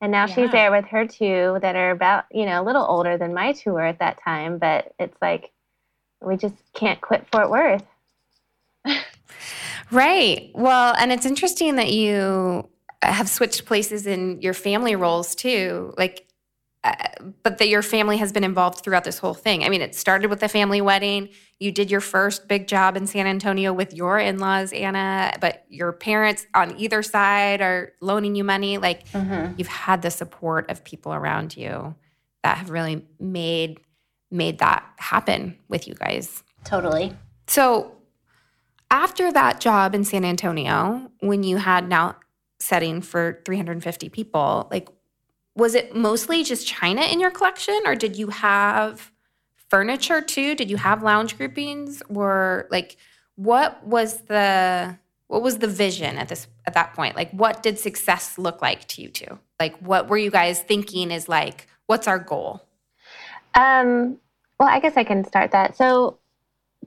And 0.00 0.12
now 0.12 0.26
yeah. 0.26 0.34
she's 0.34 0.50
there 0.50 0.70
with 0.70 0.86
her 0.86 1.06
two 1.06 1.58
that 1.62 1.74
are 1.76 1.90
about, 1.90 2.24
you 2.30 2.46
know, 2.46 2.62
a 2.62 2.64
little 2.64 2.86
older 2.86 3.16
than 3.16 3.34
my 3.34 3.52
two 3.52 3.72
were 3.72 3.86
at 3.86 3.98
that 3.98 4.20
time. 4.22 4.58
But 4.58 4.92
it's 4.98 5.16
like 5.20 5.52
we 6.20 6.36
just 6.36 6.56
can't 6.74 7.00
quit 7.00 7.26
Fort 7.32 7.50
Worth. 7.50 7.84
right. 9.90 10.50
Well, 10.54 10.94
and 10.98 11.12
it's 11.12 11.26
interesting 11.26 11.76
that 11.76 11.92
you 11.92 12.68
have 13.02 13.28
switched 13.28 13.66
places 13.66 14.06
in 14.06 14.40
your 14.40 14.54
family 14.54 14.96
roles 14.96 15.34
too. 15.34 15.94
Like, 15.96 16.26
uh, 16.84 16.94
but 17.42 17.58
that 17.58 17.68
your 17.68 17.82
family 17.82 18.16
has 18.16 18.32
been 18.32 18.44
involved 18.44 18.84
throughout 18.84 19.02
this 19.02 19.18
whole 19.18 19.34
thing. 19.34 19.64
I 19.64 19.68
mean, 19.68 19.82
it 19.82 19.94
started 19.94 20.30
with 20.30 20.40
the 20.40 20.48
family 20.48 20.80
wedding. 20.80 21.30
You 21.58 21.72
did 21.72 21.90
your 21.90 22.00
first 22.00 22.46
big 22.46 22.68
job 22.68 22.96
in 22.96 23.06
San 23.06 23.26
Antonio 23.26 23.72
with 23.72 23.92
your 23.92 24.18
in 24.18 24.38
laws, 24.38 24.72
Anna, 24.72 25.32
but 25.40 25.64
your 25.68 25.92
parents 25.92 26.46
on 26.54 26.78
either 26.78 27.02
side 27.02 27.60
are 27.60 27.92
loaning 28.00 28.36
you 28.36 28.44
money. 28.44 28.78
Like, 28.78 29.08
mm-hmm. 29.08 29.54
you've 29.56 29.66
had 29.66 30.02
the 30.02 30.10
support 30.10 30.70
of 30.70 30.84
people 30.84 31.12
around 31.12 31.56
you 31.56 31.96
that 32.44 32.58
have 32.58 32.70
really 32.70 33.04
made 33.18 33.80
made 34.30 34.58
that 34.58 34.84
happen 34.98 35.56
with 35.68 35.88
you 35.88 35.94
guys. 35.94 36.42
Totally. 36.64 37.16
So, 37.46 37.95
after 38.90 39.32
that 39.32 39.60
job 39.60 39.94
in 39.94 40.04
San 40.04 40.24
Antonio, 40.24 41.10
when 41.20 41.42
you 41.42 41.56
had 41.56 41.88
now 41.88 42.16
setting 42.58 43.00
for 43.00 43.42
350 43.44 44.08
people, 44.08 44.68
like 44.70 44.88
was 45.54 45.74
it 45.74 45.96
mostly 45.96 46.44
just 46.44 46.66
china 46.66 47.02
in 47.02 47.18
your 47.18 47.30
collection 47.30 47.80
or 47.86 47.94
did 47.94 48.16
you 48.16 48.28
have 48.28 49.10
furniture 49.68 50.20
too? 50.20 50.54
Did 50.54 50.70
you 50.70 50.76
have 50.76 51.02
lounge 51.02 51.36
groupings? 51.36 52.02
Or 52.08 52.68
like 52.70 52.96
what 53.36 53.84
was 53.84 54.22
the 54.22 54.98
what 55.28 55.42
was 55.42 55.58
the 55.58 55.66
vision 55.66 56.16
at 56.18 56.28
this 56.28 56.46
at 56.66 56.74
that 56.74 56.94
point? 56.94 57.16
Like 57.16 57.30
what 57.32 57.62
did 57.62 57.78
success 57.78 58.38
look 58.38 58.62
like 58.62 58.86
to 58.88 59.02
you 59.02 59.08
two? 59.08 59.38
Like 59.58 59.76
what 59.78 60.08
were 60.08 60.18
you 60.18 60.30
guys 60.30 60.60
thinking 60.60 61.10
is 61.10 61.28
like 61.28 61.66
what's 61.86 62.06
our 62.06 62.18
goal? 62.18 62.62
Um 63.54 64.18
well 64.60 64.68
i 64.68 64.78
guess 64.80 64.96
i 64.96 65.04
can 65.04 65.24
start 65.24 65.52
that. 65.52 65.76
So 65.76 66.18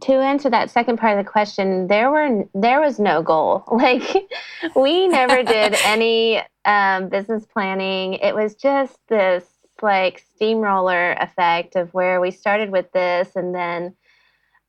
to 0.01 0.13
answer 0.13 0.49
that 0.49 0.69
second 0.69 0.97
part 0.97 1.17
of 1.17 1.25
the 1.25 1.29
question, 1.29 1.87
there 1.87 2.11
were 2.11 2.45
there 2.53 2.79
was 2.81 2.99
no 2.99 3.21
goal. 3.21 3.63
Like 3.79 4.29
we 4.75 5.07
never 5.07 5.41
did 5.55 5.75
any 5.85 6.41
um, 6.65 7.09
business 7.09 7.45
planning. 7.45 8.15
It 8.15 8.35
was 8.35 8.55
just 8.55 8.97
this 9.07 9.45
like 9.81 10.25
steamroller 10.35 11.13
effect 11.13 11.75
of 11.75 11.93
where 11.93 12.19
we 12.19 12.31
started 12.31 12.69
with 12.69 12.91
this, 12.91 13.29
and 13.35 13.55
then, 13.55 13.95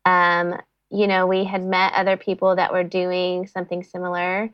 um, 0.05 0.61
you 0.91 1.07
know, 1.07 1.27
we 1.27 1.45
had 1.45 1.65
met 1.65 1.93
other 1.95 2.17
people 2.17 2.57
that 2.57 2.73
were 2.73 2.85
doing 2.85 3.47
something 3.47 3.83
similar 3.83 4.51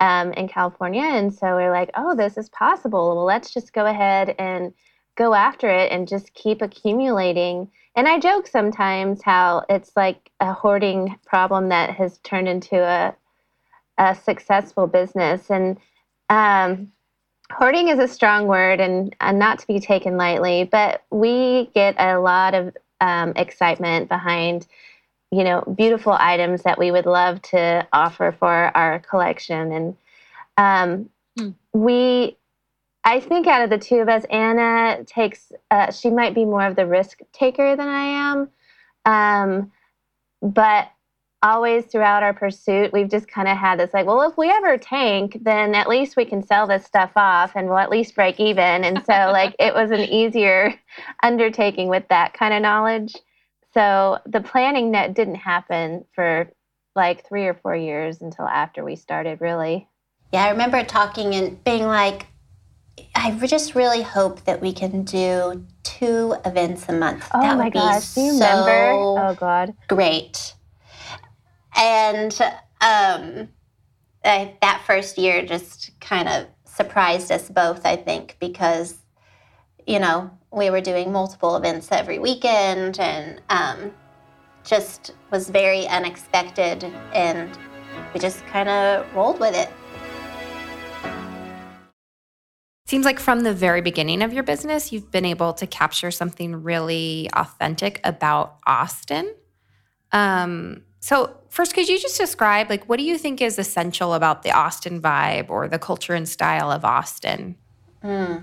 um, 0.00 0.32
in 0.32 0.48
California, 0.48 1.04
and 1.04 1.32
so 1.32 1.56
we 1.56 1.62
we're 1.62 1.72
like, 1.72 1.90
oh, 1.94 2.16
this 2.16 2.36
is 2.36 2.48
possible. 2.48 3.14
Well, 3.14 3.24
let's 3.24 3.52
just 3.52 3.72
go 3.72 3.86
ahead 3.86 4.34
and 4.38 4.72
go 5.16 5.34
after 5.34 5.68
it 5.68 5.92
and 5.92 6.08
just 6.08 6.34
keep 6.34 6.62
accumulating 6.62 7.70
and 7.96 8.06
I 8.06 8.20
joke 8.20 8.46
sometimes 8.46 9.20
how 9.22 9.64
it's 9.68 9.92
like 9.96 10.30
a 10.38 10.52
hoarding 10.52 11.18
problem 11.26 11.70
that 11.70 11.90
has 11.96 12.18
turned 12.18 12.48
into 12.48 12.76
a 12.76 13.14
a 14.00 14.14
successful 14.14 14.86
business. 14.86 15.50
And 15.50 15.76
um, 16.30 16.90
hoarding 17.52 17.88
is 17.88 17.98
a 17.98 18.08
strong 18.08 18.46
word 18.46 18.80
and, 18.80 19.14
and 19.20 19.38
not 19.38 19.58
to 19.58 19.66
be 19.66 19.78
taken 19.78 20.16
lightly, 20.16 20.64
but 20.64 21.04
we 21.10 21.70
get 21.74 21.96
a 21.98 22.18
lot 22.18 22.54
of 22.54 22.74
um, 23.00 23.32
excitement 23.36 24.08
behind 24.08 24.66
you 25.32 25.44
know 25.44 25.62
beautiful 25.76 26.12
items 26.12 26.62
that 26.62 26.76
we 26.78 26.90
would 26.90 27.06
love 27.06 27.40
to 27.40 27.86
offer 27.92 28.34
for 28.36 28.76
our 28.76 28.98
collection 28.98 29.72
and 29.72 29.96
um, 30.56 31.08
mm. 31.38 31.54
we 31.72 32.36
I 33.04 33.20
think 33.20 33.46
out 33.46 33.62
of 33.62 33.70
the 33.70 33.78
two 33.78 33.96
of 33.96 34.08
us, 34.08 34.24
Anna 34.30 35.04
takes, 35.04 35.52
uh, 35.70 35.90
she 35.90 36.10
might 36.10 36.34
be 36.34 36.44
more 36.44 36.66
of 36.66 36.76
the 36.76 36.86
risk 36.86 37.20
taker 37.32 37.74
than 37.74 37.88
I 37.88 38.04
am. 38.04 38.50
Um, 39.06 39.72
but 40.42 40.88
always 41.42 41.86
throughout 41.86 42.22
our 42.22 42.34
pursuit, 42.34 42.92
we've 42.92 43.10
just 43.10 43.26
kind 43.26 43.48
of 43.48 43.56
had 43.56 43.78
this 43.78 43.94
like, 43.94 44.06
well, 44.06 44.22
if 44.22 44.36
we 44.36 44.50
ever 44.50 44.76
tank, 44.76 45.38
then 45.42 45.74
at 45.74 45.88
least 45.88 46.16
we 46.16 46.24
can 46.24 46.42
sell 46.42 46.66
this 46.66 46.84
stuff 46.84 47.12
off 47.16 47.52
and 47.54 47.68
we'll 47.68 47.78
at 47.78 47.90
least 47.90 48.14
break 48.14 48.38
even. 48.38 48.84
And 48.84 49.02
so, 49.06 49.12
like, 49.32 49.56
it 49.58 49.74
was 49.74 49.90
an 49.90 50.00
easier 50.00 50.74
undertaking 51.22 51.88
with 51.88 52.06
that 52.08 52.34
kind 52.34 52.52
of 52.52 52.60
knowledge. 52.60 53.16
So 53.72 54.18
the 54.26 54.40
planning 54.40 54.90
net 54.90 55.14
didn't 55.14 55.36
happen 55.36 56.04
for 56.14 56.50
like 56.96 57.26
three 57.26 57.46
or 57.46 57.54
four 57.54 57.76
years 57.76 58.20
until 58.20 58.46
after 58.46 58.84
we 58.84 58.96
started, 58.96 59.40
really. 59.40 59.88
Yeah, 60.32 60.44
I 60.44 60.50
remember 60.50 60.84
talking 60.84 61.34
and 61.34 61.62
being 61.64 61.86
like, 61.86 62.26
I 63.14 63.30
just 63.46 63.74
really 63.74 64.02
hope 64.02 64.44
that 64.44 64.60
we 64.60 64.72
can 64.72 65.04
do 65.04 65.64
two 65.82 66.34
events 66.44 66.88
a 66.88 66.92
month. 66.92 67.28
Oh 67.34 67.40
that 67.40 67.58
my 67.58 67.70
gosh, 67.70 68.14
do 68.14 68.20
you 68.20 68.32
so 68.32 68.44
remember? 68.44 68.92
Oh 68.92 69.34
god, 69.38 69.74
great. 69.88 70.54
And 71.76 72.32
um, 72.80 73.48
I, 74.24 74.54
that 74.60 74.82
first 74.86 75.18
year 75.18 75.44
just 75.44 75.98
kind 76.00 76.28
of 76.28 76.46
surprised 76.64 77.30
us 77.30 77.48
both. 77.48 77.84
I 77.86 77.96
think 77.96 78.36
because 78.40 78.96
you 79.86 79.98
know 79.98 80.30
we 80.52 80.70
were 80.70 80.80
doing 80.80 81.12
multiple 81.12 81.56
events 81.56 81.88
every 81.92 82.18
weekend, 82.18 82.98
and 82.98 83.40
um, 83.50 83.92
just 84.64 85.14
was 85.30 85.48
very 85.50 85.86
unexpected, 85.86 86.84
and 87.12 87.58
we 88.12 88.20
just 88.20 88.44
kind 88.46 88.68
of 88.68 89.06
rolled 89.14 89.40
with 89.40 89.54
it. 89.54 89.70
Seems 92.90 93.04
like 93.04 93.20
from 93.20 93.42
the 93.42 93.54
very 93.54 93.82
beginning 93.82 94.20
of 94.20 94.32
your 94.32 94.42
business, 94.42 94.90
you've 94.90 95.12
been 95.12 95.24
able 95.24 95.52
to 95.52 95.64
capture 95.68 96.10
something 96.10 96.64
really 96.64 97.30
authentic 97.34 98.00
about 98.02 98.56
Austin. 98.66 99.32
Um, 100.10 100.82
so, 100.98 101.36
first, 101.50 101.72
could 101.72 101.88
you 101.88 102.00
just 102.00 102.18
describe, 102.18 102.68
like, 102.68 102.88
what 102.88 102.98
do 102.98 103.04
you 103.04 103.16
think 103.16 103.40
is 103.40 103.60
essential 103.60 104.12
about 104.12 104.42
the 104.42 104.50
Austin 104.50 105.00
vibe 105.00 105.50
or 105.50 105.68
the 105.68 105.78
culture 105.78 106.14
and 106.14 106.28
style 106.28 106.72
of 106.72 106.84
Austin? 106.84 107.54
Mm. 108.02 108.42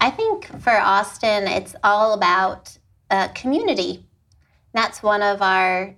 I 0.00 0.08
think 0.08 0.46
for 0.62 0.72
Austin, 0.72 1.46
it's 1.46 1.76
all 1.84 2.14
about 2.14 2.78
uh, 3.10 3.28
community. 3.34 4.06
That's 4.72 5.02
one 5.02 5.20
of 5.20 5.42
our, 5.42 5.94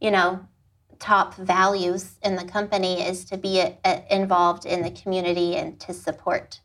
you 0.00 0.10
know, 0.10 0.40
top 0.98 1.34
values 1.34 2.14
in 2.22 2.36
the 2.36 2.44
company 2.46 3.02
is 3.02 3.26
to 3.26 3.36
be 3.36 3.60
a, 3.60 3.76
a, 3.84 4.02
involved 4.08 4.64
in 4.64 4.80
the 4.80 4.90
community 4.92 5.56
and 5.56 5.78
to 5.80 5.92
support 5.92 6.60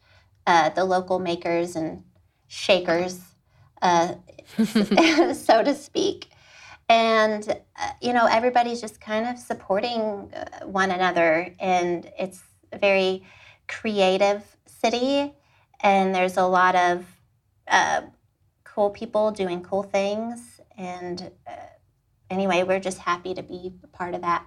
uh, 0.48 0.70
the 0.70 0.86
local 0.86 1.20
makers 1.20 1.76
and 1.76 2.04
shakers, 2.48 3.22
uh, 3.82 4.16
so 4.58 5.64
to 5.64 5.76
speak. 5.76 6.30
And, 6.90 7.48
uh, 7.48 7.92
you 8.02 8.14
know, 8.14 8.26
everybody's 8.26 8.82
just 8.82 9.00
kind 9.00 9.28
of 9.28 9.38
supporting 9.38 10.34
uh, 10.34 10.66
one 10.66 10.90
another. 10.90 11.56
And 11.60 12.12
it's 12.18 12.42
a 12.72 12.80
very 12.80 13.24
creative 13.68 14.44
city. 14.66 15.34
And 15.82 16.16
there's 16.16 16.38
a 16.38 16.46
lot 16.46 16.76
of 16.76 17.06
uh, 17.68 18.02
cool 18.64 18.90
people 18.90 19.32
doing 19.32 19.62
cool 19.62 19.84
things. 19.84 20.60
And 20.78 21.32
uh, 21.48 21.52
anyway, 22.30 22.64
we're 22.64 22.80
just 22.80 22.98
happy 22.98 23.36
to 23.36 23.44
be 23.44 23.74
a 23.84 23.88
part 23.88 24.16
of 24.16 24.22
that. 24.22 24.46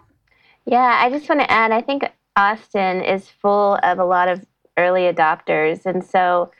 Yeah, 0.66 0.98
I 1.00 1.10
just 1.10 1.28
want 1.28 1.40
to 1.40 1.50
add 1.50 1.70
I 1.72 1.80
think 1.80 2.04
Austin 2.36 3.02
is 3.02 3.28
full 3.28 3.78
of 3.82 3.98
a 3.98 4.04
lot 4.04 4.28
of 4.28 4.44
early 4.82 5.12
adopters. 5.12 5.86
And 5.86 6.04
so 6.04 6.50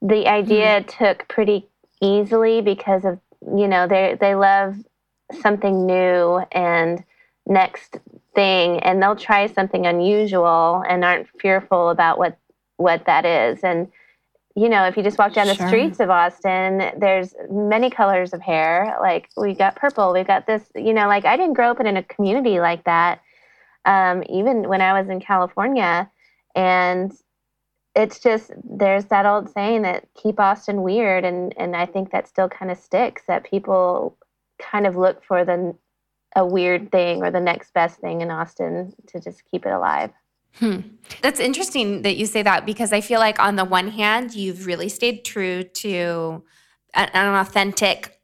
the 0.00 0.26
idea 0.26 0.82
mm 0.82 0.86
took 0.98 1.28
pretty 1.28 1.68
easily 2.00 2.60
because 2.60 3.04
of, 3.04 3.18
you 3.56 3.68
know, 3.68 3.86
they 3.86 4.16
they 4.20 4.34
love 4.34 4.76
something 5.40 5.86
new 5.86 6.42
and 6.52 7.02
next 7.46 7.98
thing 8.34 8.80
and 8.80 9.02
they'll 9.02 9.16
try 9.16 9.46
something 9.46 9.86
unusual 9.86 10.82
and 10.88 11.04
aren't 11.04 11.28
fearful 11.40 11.90
about 11.90 12.18
what 12.18 12.36
what 12.76 13.06
that 13.06 13.24
is. 13.24 13.60
And 13.62 13.88
you 14.54 14.68
know, 14.68 14.84
if 14.84 14.96
you 14.96 15.02
just 15.02 15.18
walk 15.18 15.32
down 15.32 15.46
the 15.46 15.54
streets 15.54 15.98
of 15.98 16.10
Austin, 16.10 16.92
there's 16.98 17.34
many 17.50 17.88
colors 17.88 18.34
of 18.34 18.42
hair. 18.42 18.98
Like 19.00 19.30
we 19.36 19.54
got 19.54 19.76
purple, 19.76 20.12
we've 20.12 20.26
got 20.26 20.46
this, 20.46 20.70
you 20.74 20.92
know, 20.92 21.06
like 21.06 21.24
I 21.24 21.36
didn't 21.36 21.54
grow 21.54 21.70
up 21.70 21.80
in 21.80 21.96
a 21.96 22.02
community 22.02 22.60
like 22.60 22.84
that. 22.84 23.22
Um, 23.84 24.22
even 24.28 24.68
when 24.68 24.82
I 24.82 25.00
was 25.00 25.08
in 25.08 25.20
California. 25.20 26.10
And 26.54 27.12
it's 27.94 28.18
just 28.18 28.52
there's 28.64 29.06
that 29.06 29.26
old 29.26 29.50
saying 29.50 29.82
that 29.82 30.08
keep 30.14 30.40
Austin 30.40 30.82
weird, 30.82 31.24
and 31.24 31.54
and 31.58 31.76
I 31.76 31.86
think 31.86 32.10
that 32.10 32.28
still 32.28 32.48
kind 32.48 32.70
of 32.70 32.78
sticks. 32.78 33.22
That 33.28 33.44
people 33.44 34.16
kind 34.58 34.86
of 34.86 34.96
look 34.96 35.24
for 35.24 35.44
the 35.44 35.74
a 36.34 36.46
weird 36.46 36.90
thing 36.90 37.22
or 37.22 37.30
the 37.30 37.40
next 37.40 37.74
best 37.74 37.98
thing 38.00 38.22
in 38.22 38.30
Austin 38.30 38.94
to 39.08 39.20
just 39.20 39.42
keep 39.50 39.66
it 39.66 39.72
alive. 39.72 40.10
Hmm. 40.54 40.80
That's 41.22 41.40
interesting 41.40 42.02
that 42.02 42.16
you 42.16 42.26
say 42.26 42.42
that 42.42 42.66
because 42.66 42.92
I 42.92 43.00
feel 43.00 43.20
like 43.20 43.38
on 43.38 43.56
the 43.56 43.64
one 43.64 43.88
hand, 43.88 44.34
you've 44.34 44.66
really 44.66 44.88
stayed 44.88 45.24
true 45.24 45.62
to 45.62 46.44
an, 46.94 47.08
an 47.12 47.34
authentic 47.34 48.20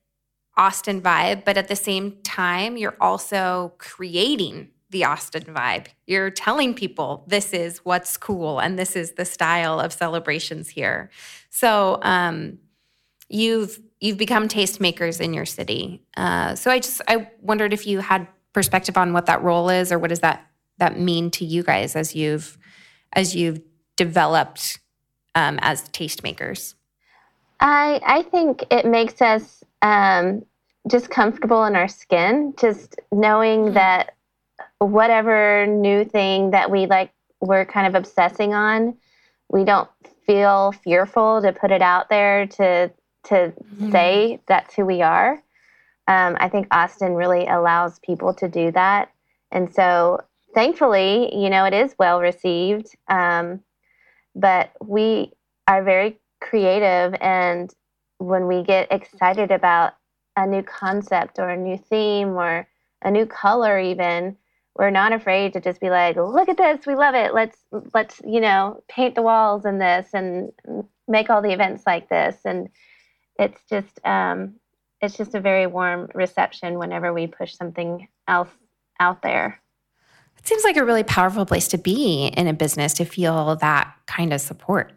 Austin 0.56 1.00
vibe, 1.00 1.44
but 1.44 1.56
at 1.56 1.68
the 1.68 1.76
same 1.76 2.18
time, 2.22 2.76
you're 2.76 2.96
also 3.00 3.74
creating 3.78 4.70
the 4.90 5.04
Austin 5.04 5.44
vibe. 5.44 5.86
You're 6.06 6.30
telling 6.30 6.74
people 6.74 7.24
this 7.26 7.52
is 7.52 7.78
what's 7.78 8.16
cool 8.16 8.58
and 8.58 8.78
this 8.78 8.96
is 8.96 9.12
the 9.12 9.24
style 9.24 9.80
of 9.80 9.92
celebrations 9.92 10.68
here. 10.68 11.10
So 11.50 11.98
um, 12.02 12.58
you've 13.28 13.80
you've 14.00 14.16
become 14.16 14.48
tastemakers 14.48 15.20
in 15.20 15.34
your 15.34 15.44
city. 15.44 16.02
Uh, 16.16 16.54
so 16.54 16.70
I 16.70 16.78
just 16.78 17.02
I 17.08 17.30
wondered 17.40 17.72
if 17.72 17.86
you 17.86 18.00
had 18.00 18.26
perspective 18.52 18.96
on 18.96 19.12
what 19.12 19.26
that 19.26 19.42
role 19.42 19.68
is, 19.68 19.92
or 19.92 19.98
what 19.98 20.08
does 20.08 20.20
that 20.20 20.46
that 20.78 20.98
mean 20.98 21.30
to 21.32 21.44
you 21.44 21.62
guys 21.62 21.96
as 21.96 22.14
you've 22.14 22.56
as 23.12 23.34
you've 23.34 23.60
developed 23.96 24.78
um, 25.34 25.58
as 25.62 25.88
tastemakers? 25.90 26.74
I 27.60 28.00
I 28.04 28.22
think 28.22 28.64
it 28.70 28.86
makes 28.86 29.20
us 29.20 29.62
um, 29.82 30.44
just 30.88 31.10
comfortable 31.10 31.64
in 31.64 31.76
our 31.76 31.88
skin, 31.88 32.54
just 32.58 32.96
knowing 33.12 33.66
mm-hmm. 33.66 33.74
that 33.74 34.14
whatever 34.78 35.66
new 35.66 36.04
thing 36.04 36.50
that 36.50 36.70
we 36.70 36.86
like 36.86 37.12
we're 37.40 37.64
kind 37.64 37.86
of 37.86 37.94
obsessing 37.94 38.54
on, 38.54 38.96
we 39.48 39.64
don't 39.64 39.88
feel 40.26 40.72
fearful 40.72 41.40
to 41.42 41.52
put 41.52 41.70
it 41.70 41.82
out 41.82 42.08
there 42.08 42.46
to 42.46 42.90
to 43.24 43.34
mm-hmm. 43.34 43.90
say 43.90 44.40
that's 44.46 44.74
who 44.74 44.84
we 44.84 45.02
are. 45.02 45.42
Um, 46.06 46.36
I 46.40 46.48
think 46.48 46.68
Austin 46.70 47.14
really 47.14 47.46
allows 47.46 47.98
people 47.98 48.32
to 48.34 48.48
do 48.48 48.70
that, 48.72 49.12
and 49.50 49.72
so 49.72 50.22
thankfully, 50.54 51.34
you 51.36 51.50
know, 51.50 51.64
it 51.64 51.74
is 51.74 51.94
well 51.98 52.20
received. 52.20 52.96
Um, 53.08 53.60
but 54.34 54.70
we 54.80 55.32
are 55.66 55.82
very 55.82 56.18
creative, 56.40 57.14
and 57.20 57.72
when 58.18 58.46
we 58.46 58.62
get 58.62 58.90
excited 58.90 59.50
about 59.50 59.94
a 60.36 60.46
new 60.46 60.62
concept 60.62 61.38
or 61.38 61.48
a 61.48 61.56
new 61.56 61.76
theme 61.76 62.30
or 62.30 62.66
a 63.02 63.10
new 63.10 63.26
color, 63.26 63.78
even 63.78 64.36
we're 64.78 64.90
not 64.90 65.12
afraid 65.12 65.52
to 65.54 65.60
just 65.60 65.80
be 65.80 65.90
like, 65.90 66.16
"Look 66.16 66.48
at 66.48 66.56
this, 66.56 66.86
we 66.86 66.94
love 66.94 67.14
it. 67.14 67.34
Let's 67.34 67.58
let's 67.92 68.20
you 68.24 68.40
know 68.40 68.82
paint 68.88 69.14
the 69.14 69.22
walls 69.22 69.64
in 69.64 69.78
this 69.78 70.08
and 70.14 70.52
make 71.08 71.28
all 71.28 71.42
the 71.42 71.52
events 71.52 71.82
like 71.86 72.08
this." 72.08 72.36
And 72.44 72.68
it's 73.38 73.60
just 73.68 73.98
um, 74.06 74.54
it's 75.00 75.16
just 75.16 75.34
a 75.34 75.40
very 75.40 75.66
warm 75.66 76.08
reception 76.14 76.78
whenever 76.78 77.12
we 77.12 77.26
push 77.26 77.54
something 77.54 78.08
else 78.26 78.50
out 79.00 79.22
there. 79.22 79.60
It 80.38 80.46
seems 80.46 80.64
like 80.64 80.76
a 80.76 80.84
really 80.84 81.02
powerful 81.02 81.44
place 81.44 81.68
to 81.68 81.78
be 81.78 82.28
in 82.36 82.46
a 82.46 82.52
business 82.52 82.94
to 82.94 83.04
feel 83.04 83.56
that 83.56 83.92
kind 84.06 84.32
of 84.32 84.40
support. 84.40 84.92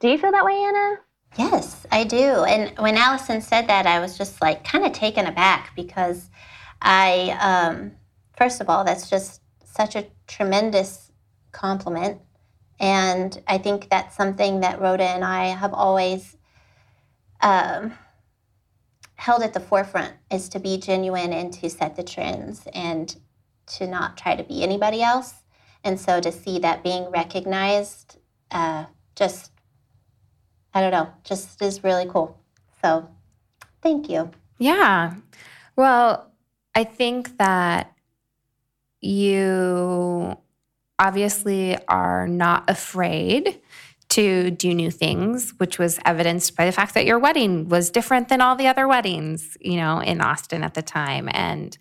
Do 0.00 0.08
you 0.08 0.18
feel 0.18 0.32
that 0.32 0.44
way, 0.44 0.52
Anna? 0.52 0.96
Yes, 1.38 1.86
I 1.92 2.04
do. 2.04 2.44
And 2.44 2.76
when 2.78 2.96
Allison 2.96 3.40
said 3.40 3.68
that, 3.68 3.86
I 3.86 4.00
was 4.00 4.18
just 4.18 4.40
like 4.42 4.64
kind 4.64 4.84
of 4.84 4.92
taken 4.92 5.26
aback 5.26 5.74
because 5.76 6.30
I, 6.82 7.36
um, 7.40 7.92
first 8.36 8.60
of 8.60 8.68
all, 8.68 8.84
that's 8.84 9.08
just 9.10 9.40
such 9.64 9.96
a 9.96 10.06
tremendous 10.26 11.10
compliment. 11.52 12.20
And 12.78 13.42
I 13.46 13.58
think 13.58 13.88
that's 13.88 14.16
something 14.16 14.60
that 14.60 14.80
Rhoda 14.80 15.04
and 15.04 15.24
I 15.24 15.46
have 15.46 15.72
always 15.72 16.36
um, 17.40 17.92
held 19.16 19.42
at 19.42 19.54
the 19.54 19.60
forefront 19.60 20.14
is 20.30 20.48
to 20.50 20.60
be 20.60 20.76
genuine 20.78 21.32
and 21.32 21.52
to 21.54 21.70
set 21.70 21.96
the 21.96 22.02
trends 22.02 22.66
and 22.74 23.16
to 23.66 23.86
not 23.86 24.16
try 24.16 24.36
to 24.36 24.44
be 24.44 24.62
anybody 24.62 25.02
else. 25.02 25.34
And 25.82 25.98
so 25.98 26.20
to 26.20 26.30
see 26.30 26.58
that 26.58 26.82
being 26.82 27.10
recognized 27.10 28.18
uh, 28.50 28.86
just 29.14 29.50
I 30.76 30.82
don't 30.82 30.90
know, 30.90 31.08
just 31.24 31.62
is 31.62 31.82
really 31.82 32.04
cool. 32.06 32.38
So 32.82 33.08
thank 33.80 34.10
you. 34.10 34.30
Yeah. 34.58 35.14
Well, 35.74 36.30
I 36.74 36.84
think 36.84 37.38
that 37.38 37.95
you 39.00 40.36
obviously 40.98 41.76
are 41.88 42.26
not 42.26 42.68
afraid 42.68 43.60
to 44.08 44.50
do 44.52 44.72
new 44.72 44.90
things, 44.90 45.52
which 45.58 45.78
was 45.78 45.98
evidenced 46.04 46.56
by 46.56 46.64
the 46.64 46.72
fact 46.72 46.94
that 46.94 47.04
your 47.04 47.18
wedding 47.18 47.68
was 47.68 47.90
different 47.90 48.28
than 48.28 48.40
all 48.40 48.56
the 48.56 48.66
other 48.66 48.86
weddings, 48.88 49.56
you 49.60 49.76
know, 49.76 50.00
in 50.00 50.20
Austin 50.20 50.62
at 50.62 50.74
the 50.74 50.82
time. 50.82 51.28
And 51.32 51.76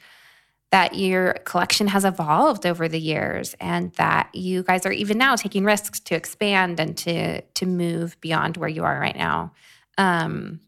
that 0.71 0.95
your 0.95 1.33
collection 1.45 1.87
has 1.87 2.03
evolved 2.03 2.65
over 2.65 2.89
the 2.89 2.99
years 2.99 3.55
and 3.61 3.93
that 3.93 4.29
you 4.33 4.63
guys 4.63 4.85
are 4.85 4.91
even 4.91 5.17
now 5.17 5.35
taking 5.35 5.63
risks 5.63 6.01
to 6.01 6.15
expand 6.15 6.79
and 6.79 6.97
to 6.97 7.39
to 7.41 7.65
move 7.65 8.19
beyond 8.19 8.57
where 8.57 8.67
you 8.67 8.83
are 8.83 8.99
right 8.99 9.15
now. 9.15 9.53
Um, 9.97 10.59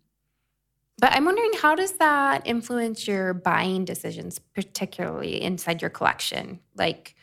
but 0.99 1.11
I'm 1.13 1.25
wondering 1.25 1.51
how 1.61 1.75
does 1.75 1.93
that 1.93 2.41
influence 2.45 3.07
your 3.07 3.33
buying 3.33 3.85
decisions, 3.85 4.39
particularly 4.39 5.41
inside 5.41 5.81
your 5.81 5.91
collection? 5.91 6.59
Like 6.75 7.15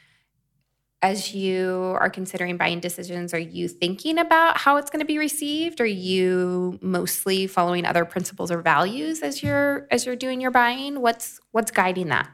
as 1.03 1.35
you 1.35 1.97
are 2.01 2.09
considering 2.09 2.57
buying 2.57 2.81
decisions, 2.81 3.35
are 3.35 3.39
you 3.39 3.69
thinking 3.69 4.19
about 4.19 4.57
how 4.57 4.77
it's 4.77 4.91
going 4.91 5.01
to 5.01 5.07
be 5.07 5.19
received? 5.19 5.81
Are 5.81 5.87
you 5.87 6.79
mostly 6.81 7.47
following 7.47 7.85
other 7.85 8.05
principles 8.05 8.51
or 8.51 8.63
values 8.63 9.21
as 9.21 9.43
you're 9.43 9.87
as 9.91 10.07
you're 10.07 10.17
doing 10.17 10.41
your 10.41 10.51
buying? 10.51 11.01
What's 11.01 11.41
what's 11.51 11.71
guiding 11.71 12.09
that? 12.09 12.31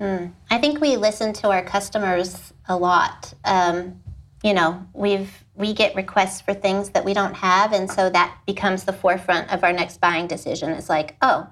Mm. 0.00 0.32
I 0.50 0.58
think 0.58 0.80
we 0.80 0.96
listen 0.96 1.32
to 1.34 1.50
our 1.50 1.62
customers 1.62 2.52
a 2.68 2.76
lot. 2.76 3.32
Um, 3.44 4.02
you 4.42 4.52
know, 4.52 4.86
we've 4.92 5.43
we 5.56 5.72
get 5.72 5.94
requests 5.94 6.40
for 6.40 6.52
things 6.52 6.90
that 6.90 7.04
we 7.04 7.14
don't 7.14 7.34
have, 7.34 7.72
and 7.72 7.90
so 7.90 8.10
that 8.10 8.38
becomes 8.46 8.84
the 8.84 8.92
forefront 8.92 9.52
of 9.52 9.62
our 9.62 9.72
next 9.72 10.00
buying 10.00 10.26
decision. 10.26 10.70
It's 10.70 10.88
like, 10.88 11.16
oh, 11.22 11.48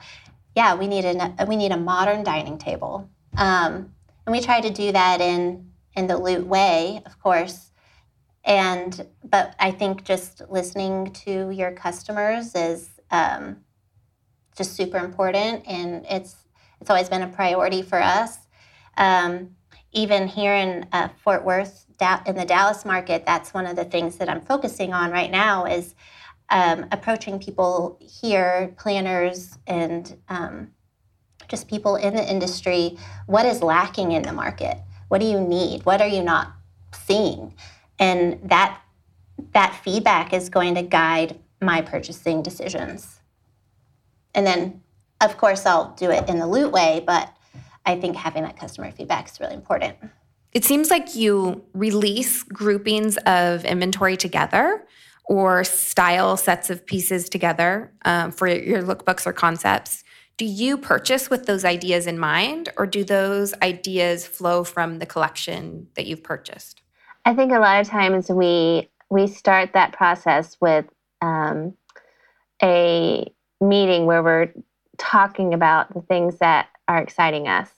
yeah, 0.57 0.75
we 0.75 0.87
need 0.87 1.05
a 1.05 1.47
we 1.47 1.57
need 1.57 1.73
a 1.73 1.77
modern 1.77 2.25
dining 2.25 2.59
table, 2.59 3.09
um, 3.37 3.93
and 4.27 4.33
we 4.33 4.41
try 4.41 4.61
to 4.61 4.71
do 4.71 4.93
that 4.93 5.21
in 5.21 5.71
in 5.95 6.07
the 6.07 6.17
Loot 6.19 6.47
way, 6.47 7.03
of 7.07 7.21
course. 7.21 7.71
And 8.45 9.07
but 9.25 9.55
I 9.59 9.71
think 9.71 10.05
just 10.05 10.43
listening 10.51 11.13
to 11.25 11.51
your 11.51 11.71
customers 11.71 12.55
is 12.55 12.91
um, 13.11 13.59
just 14.57 14.75
super 14.75 14.99
important, 14.99 15.65
and 15.67 16.05
it's 16.11 16.37
it's 16.81 16.91
always 16.91 17.09
been 17.09 17.23
a 17.23 17.29
priority 17.29 17.83
for 17.83 18.03
us. 18.03 18.39
Um, 18.97 19.55
even 19.93 20.27
here 20.27 20.55
in 20.55 20.87
uh, 20.93 21.09
Fort 21.23 21.45
Worth, 21.45 21.87
in 22.27 22.37
the 22.37 22.45
Dallas 22.45 22.85
market, 22.85 23.25
that's 23.27 23.55
one 23.55 23.67
of 23.67 23.77
the 23.77 23.85
things 23.85 24.17
that 24.17 24.29
I'm 24.29 24.41
focusing 24.41 24.93
on 24.93 25.11
right 25.11 25.31
now 25.31 25.65
is 25.65 25.95
um, 26.51 26.87
approaching 26.93 27.39
people 27.39 27.99
here, 28.01 28.75
planners, 28.77 29.59
and 29.67 30.17
um, 30.29 30.71
just 31.49 31.69
people 31.69 31.97
in 31.97 32.15
the 32.15 32.31
industry. 32.31 32.99
What 33.27 33.47
is 33.47 33.63
lacking 33.63 34.13
in 34.13 34.23
the 34.23 34.33
market? 34.33 34.79
What 35.09 35.21
do 35.21 35.27
you 35.27 35.41
need? 35.41 35.85
What 35.87 36.01
are 36.01 36.09
you 36.09 36.23
not 36.23 36.53
seeing? 36.93 37.55
And 37.99 38.39
that 38.45 38.81
that 39.55 39.81
feedback 39.83 40.33
is 40.33 40.49
going 40.49 40.75
to 40.75 40.83
guide 40.83 41.39
my 41.61 41.81
purchasing 41.81 42.43
decisions. 42.43 43.21
And 44.35 44.47
then 44.47 44.83
of 45.23 45.37
course, 45.37 45.67
I'll 45.67 45.95
do 45.95 46.11
it 46.11 46.29
in 46.29 46.39
the 46.39 46.47
loot 46.47 46.73
way, 46.73 47.03
but 47.07 47.33
I 47.87 47.97
think 47.97 48.17
having 48.17 48.43
that 48.43 48.57
customer 48.57 48.91
feedback 48.91 49.29
is 49.31 49.39
really 49.39 49.55
important. 49.55 49.97
It 50.53 50.65
seems 50.65 50.91
like 50.91 51.15
you 51.15 51.65
release 51.73 52.43
groupings 52.43 53.17
of 53.19 53.65
inventory 53.65 54.17
together 54.17 54.85
or 55.25 55.65
style 55.65 56.37
sets 56.37 56.69
of 56.69 56.85
pieces 56.85 57.29
together 57.29 57.93
um, 58.05 58.33
for 58.33 58.47
your 58.47 58.83
lookbooks 58.83 59.27
or 59.27 59.33
concepts. 59.33 60.05
Do 60.37 60.45
you 60.45 60.77
purchase 60.77 61.31
with 61.31 61.47
those 61.47 61.65
ideas 61.65 62.07
in 62.07 62.19
mind, 62.19 62.71
or 62.77 62.87
do 62.87 63.05
those 63.05 63.55
ideas 63.63 64.27
flow 64.27 64.65
from 64.65 64.99
the 64.99 65.07
collection 65.07 65.89
that 65.95 66.07
you've 66.07 66.23
purchased? 66.23 66.83
I 67.25 67.35
think 67.35 67.53
a 67.53 67.59
lot 67.59 67.81
of 67.81 67.89
times 67.89 68.29
we 68.29 68.91
we 69.11 69.27
start 69.27 69.75
that 69.75 69.93
process 69.93 70.57
with 70.61 70.87
um, 71.21 71.75
a 72.63 73.31
meeting 73.61 74.07
where 74.07 74.23
we're 74.23 74.53
talking 74.99 75.55
about 75.55 75.93
the 75.95 76.01
things 76.01 76.39
that 76.39 76.69
are 76.89 76.99
exciting 76.99 77.47
us. 77.47 77.71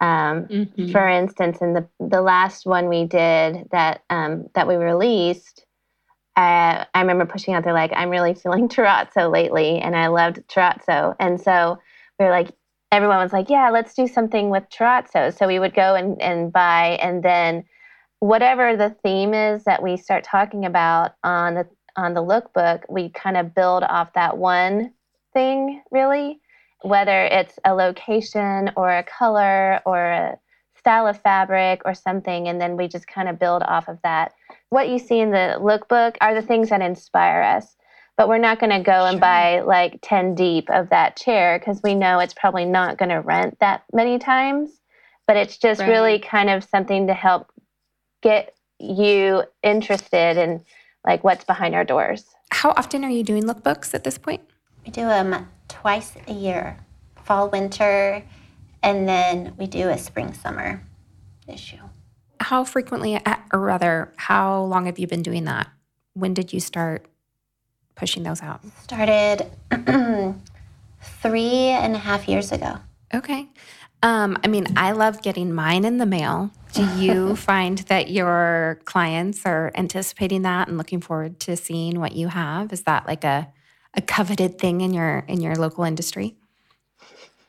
Um, 0.00 0.44
mm-hmm. 0.44 0.92
For 0.92 1.08
instance, 1.08 1.58
in 1.60 1.74
the 1.74 1.88
the 1.98 2.22
last 2.22 2.66
one 2.66 2.88
we 2.88 3.04
did 3.04 3.68
that 3.72 4.02
um, 4.10 4.48
that 4.54 4.68
we 4.68 4.76
released, 4.76 5.64
I, 6.36 6.86
I 6.94 7.00
remember 7.00 7.26
pushing 7.26 7.54
out 7.54 7.64
there 7.64 7.72
like 7.72 7.92
I'm 7.94 8.10
really 8.10 8.34
feeling 8.34 8.68
terrazzo 8.68 9.30
lately, 9.30 9.78
and 9.78 9.96
I 9.96 10.06
loved 10.08 10.46
terrazzo, 10.48 11.16
and 11.18 11.40
so 11.40 11.78
we 12.18 12.24
were 12.24 12.30
like, 12.30 12.50
everyone 12.92 13.18
was 13.18 13.32
like, 13.32 13.50
yeah, 13.50 13.70
let's 13.70 13.94
do 13.94 14.06
something 14.06 14.50
with 14.50 14.64
terrazzo. 14.70 15.36
So 15.36 15.46
we 15.46 15.58
would 15.58 15.74
go 15.74 15.94
and, 15.94 16.20
and 16.22 16.52
buy, 16.52 16.98
and 17.02 17.22
then 17.22 17.64
whatever 18.20 18.76
the 18.76 18.90
theme 19.02 19.34
is 19.34 19.64
that 19.64 19.82
we 19.82 19.96
start 19.96 20.24
talking 20.24 20.64
about 20.64 21.12
on 21.22 21.54
the 21.54 21.68
on 21.96 22.14
the 22.14 22.22
lookbook, 22.22 22.82
we 22.88 23.08
kind 23.10 23.36
of 23.36 23.54
build 23.54 23.82
off 23.82 24.12
that 24.12 24.38
one 24.38 24.92
thing 25.32 25.82
really, 25.90 26.40
whether 26.82 27.24
it's 27.24 27.58
a 27.64 27.74
location 27.74 28.70
or 28.76 28.90
a 28.90 29.02
color 29.02 29.80
or 29.84 30.10
a 30.10 30.38
style 30.76 31.06
of 31.06 31.20
fabric 31.20 31.82
or 31.84 31.94
something, 31.94 32.48
and 32.48 32.60
then 32.60 32.76
we 32.76 32.88
just 32.88 33.06
kind 33.06 33.28
of 33.28 33.38
build 33.38 33.62
off 33.64 33.88
of 33.88 33.98
that. 34.02 34.32
What 34.70 34.88
you 34.88 34.98
see 34.98 35.18
in 35.18 35.30
the 35.30 35.56
lookbook 35.60 36.16
are 36.20 36.34
the 36.34 36.46
things 36.46 36.70
that 36.70 36.80
inspire 36.80 37.42
us. 37.42 37.76
But 38.16 38.28
we're 38.28 38.38
not 38.38 38.58
going 38.58 38.70
to 38.70 38.80
go 38.80 38.92
sure. 38.92 39.08
and 39.10 39.20
buy 39.20 39.60
like 39.60 40.00
10 40.02 40.34
deep 40.34 40.68
of 40.70 40.90
that 40.90 41.16
chair 41.16 41.58
because 41.58 41.80
we 41.84 41.94
know 41.94 42.18
it's 42.18 42.34
probably 42.34 42.64
not 42.64 42.98
going 42.98 43.10
to 43.10 43.20
rent 43.20 43.56
that 43.60 43.84
many 43.92 44.18
times. 44.18 44.70
But 45.26 45.36
it's 45.36 45.56
just 45.56 45.80
right. 45.80 45.88
really 45.88 46.18
kind 46.18 46.50
of 46.50 46.64
something 46.64 47.06
to 47.06 47.14
help 47.14 47.52
get 48.22 48.56
you 48.80 49.44
interested 49.62 50.36
in 50.36 50.64
like 51.06 51.22
what's 51.22 51.44
behind 51.44 51.76
our 51.76 51.84
doors. 51.84 52.24
How 52.50 52.70
often 52.70 53.04
are 53.04 53.10
you 53.10 53.22
doing 53.22 53.44
lookbooks 53.44 53.94
at 53.94 54.02
this 54.02 54.18
point? 54.18 54.40
We 54.84 54.90
do 54.90 55.02
them 55.02 55.48
twice 55.68 56.14
a 56.26 56.32
year 56.32 56.78
fall, 57.28 57.50
winter, 57.50 58.24
and 58.82 59.06
then 59.06 59.52
we 59.58 59.66
do 59.66 59.90
a 59.90 59.98
spring, 59.98 60.32
summer 60.32 60.82
issue. 61.46 61.76
How 62.40 62.64
frequently, 62.64 63.20
or 63.52 63.60
rather, 63.60 64.12
how 64.16 64.62
long 64.62 64.86
have 64.86 64.98
you 64.98 65.06
been 65.06 65.22
doing 65.22 65.44
that? 65.44 65.68
When 66.14 66.32
did 66.32 66.54
you 66.54 66.60
start 66.60 67.04
pushing 67.96 68.22
those 68.22 68.42
out? 68.42 68.62
Started 68.82 69.50
three 71.02 71.68
and 71.68 71.94
a 71.94 71.98
half 71.98 72.26
years 72.28 72.50
ago. 72.50 72.76
Okay. 73.12 73.48
Um, 74.02 74.38
I 74.42 74.48
mean, 74.48 74.66
I 74.76 74.92
love 74.92 75.22
getting 75.22 75.52
mine 75.52 75.84
in 75.84 75.98
the 75.98 76.06
mail. 76.06 76.50
Do 76.72 76.84
you 76.96 77.36
find 77.50 77.78
that 77.78 78.10
your 78.10 78.80
clients 78.84 79.44
are 79.44 79.70
anticipating 79.74 80.42
that 80.42 80.68
and 80.68 80.78
looking 80.78 81.00
forward 81.00 81.40
to 81.40 81.56
seeing 81.56 82.00
what 82.00 82.12
you 82.12 82.28
have? 82.28 82.72
Is 82.72 82.84
that 82.84 83.06
like 83.06 83.24
a, 83.24 83.48
a 83.94 84.00
coveted 84.00 84.58
thing 84.58 84.80
in 84.80 84.92
your 84.92 85.24
in 85.28 85.40
your 85.40 85.56
local 85.56 85.84
industry? 85.84 86.36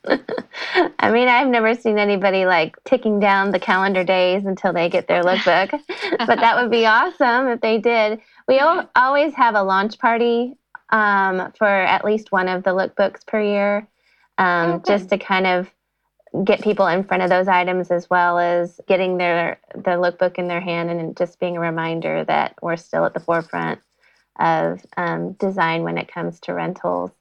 I 0.06 1.12
mean, 1.12 1.28
I've 1.28 1.48
never 1.48 1.76
seen 1.76 1.98
anybody 1.98 2.46
like 2.46 2.82
ticking 2.86 3.20
down 3.20 3.52
the 3.52 3.60
calendar 3.60 4.04
days 4.04 4.46
until 4.46 4.72
they 4.74 4.90
get 4.90 5.08
their 5.08 5.24
lookbook, 5.24 5.72
but 6.26 6.40
that 6.40 6.56
would 6.56 6.72
be 6.72 6.86
awesome 6.86 7.48
if 7.48 7.62
they 7.62 7.78
did. 7.78 8.20
We 8.48 8.60
always 8.96 9.34
have 9.36 9.56
a 9.56 9.64
launch 9.64 10.00
party 10.00 10.56
um, 10.90 11.52
for 11.58 11.68
at 11.68 12.06
least 12.06 12.32
one 12.32 12.48
of 12.48 12.64
the 12.64 12.72
lookbooks 12.72 13.26
per 13.28 13.42
year, 13.42 13.88
um, 14.38 14.72
oh, 14.72 14.84
just 14.86 15.10
to 15.10 15.18
kind 15.18 15.46
of 15.46 15.70
get 16.46 16.62
people 16.62 16.88
in 16.88 17.04
front 17.04 17.24
of 17.24 17.30
those 17.30 17.48
items 17.48 17.92
as 17.92 18.10
well 18.10 18.38
as 18.38 18.80
getting 18.88 19.18
their 19.18 19.60
their 19.76 19.98
lookbook 19.98 20.36
in 20.36 20.48
their 20.48 20.62
hand 20.62 20.90
and 20.90 21.18
just 21.18 21.40
being 21.40 21.58
a 21.58 21.60
reminder 21.60 22.24
that 22.24 22.56
we're 22.62 22.78
still 22.78 23.06
at 23.06 23.14
the 23.14 23.20
forefront 23.20 23.80
of 24.40 24.86
um, 24.98 25.34
design 25.34 25.84
when 25.84 25.98
it 25.98 26.12
comes 26.12 26.40
to 26.42 26.54
rentals. 26.54 27.12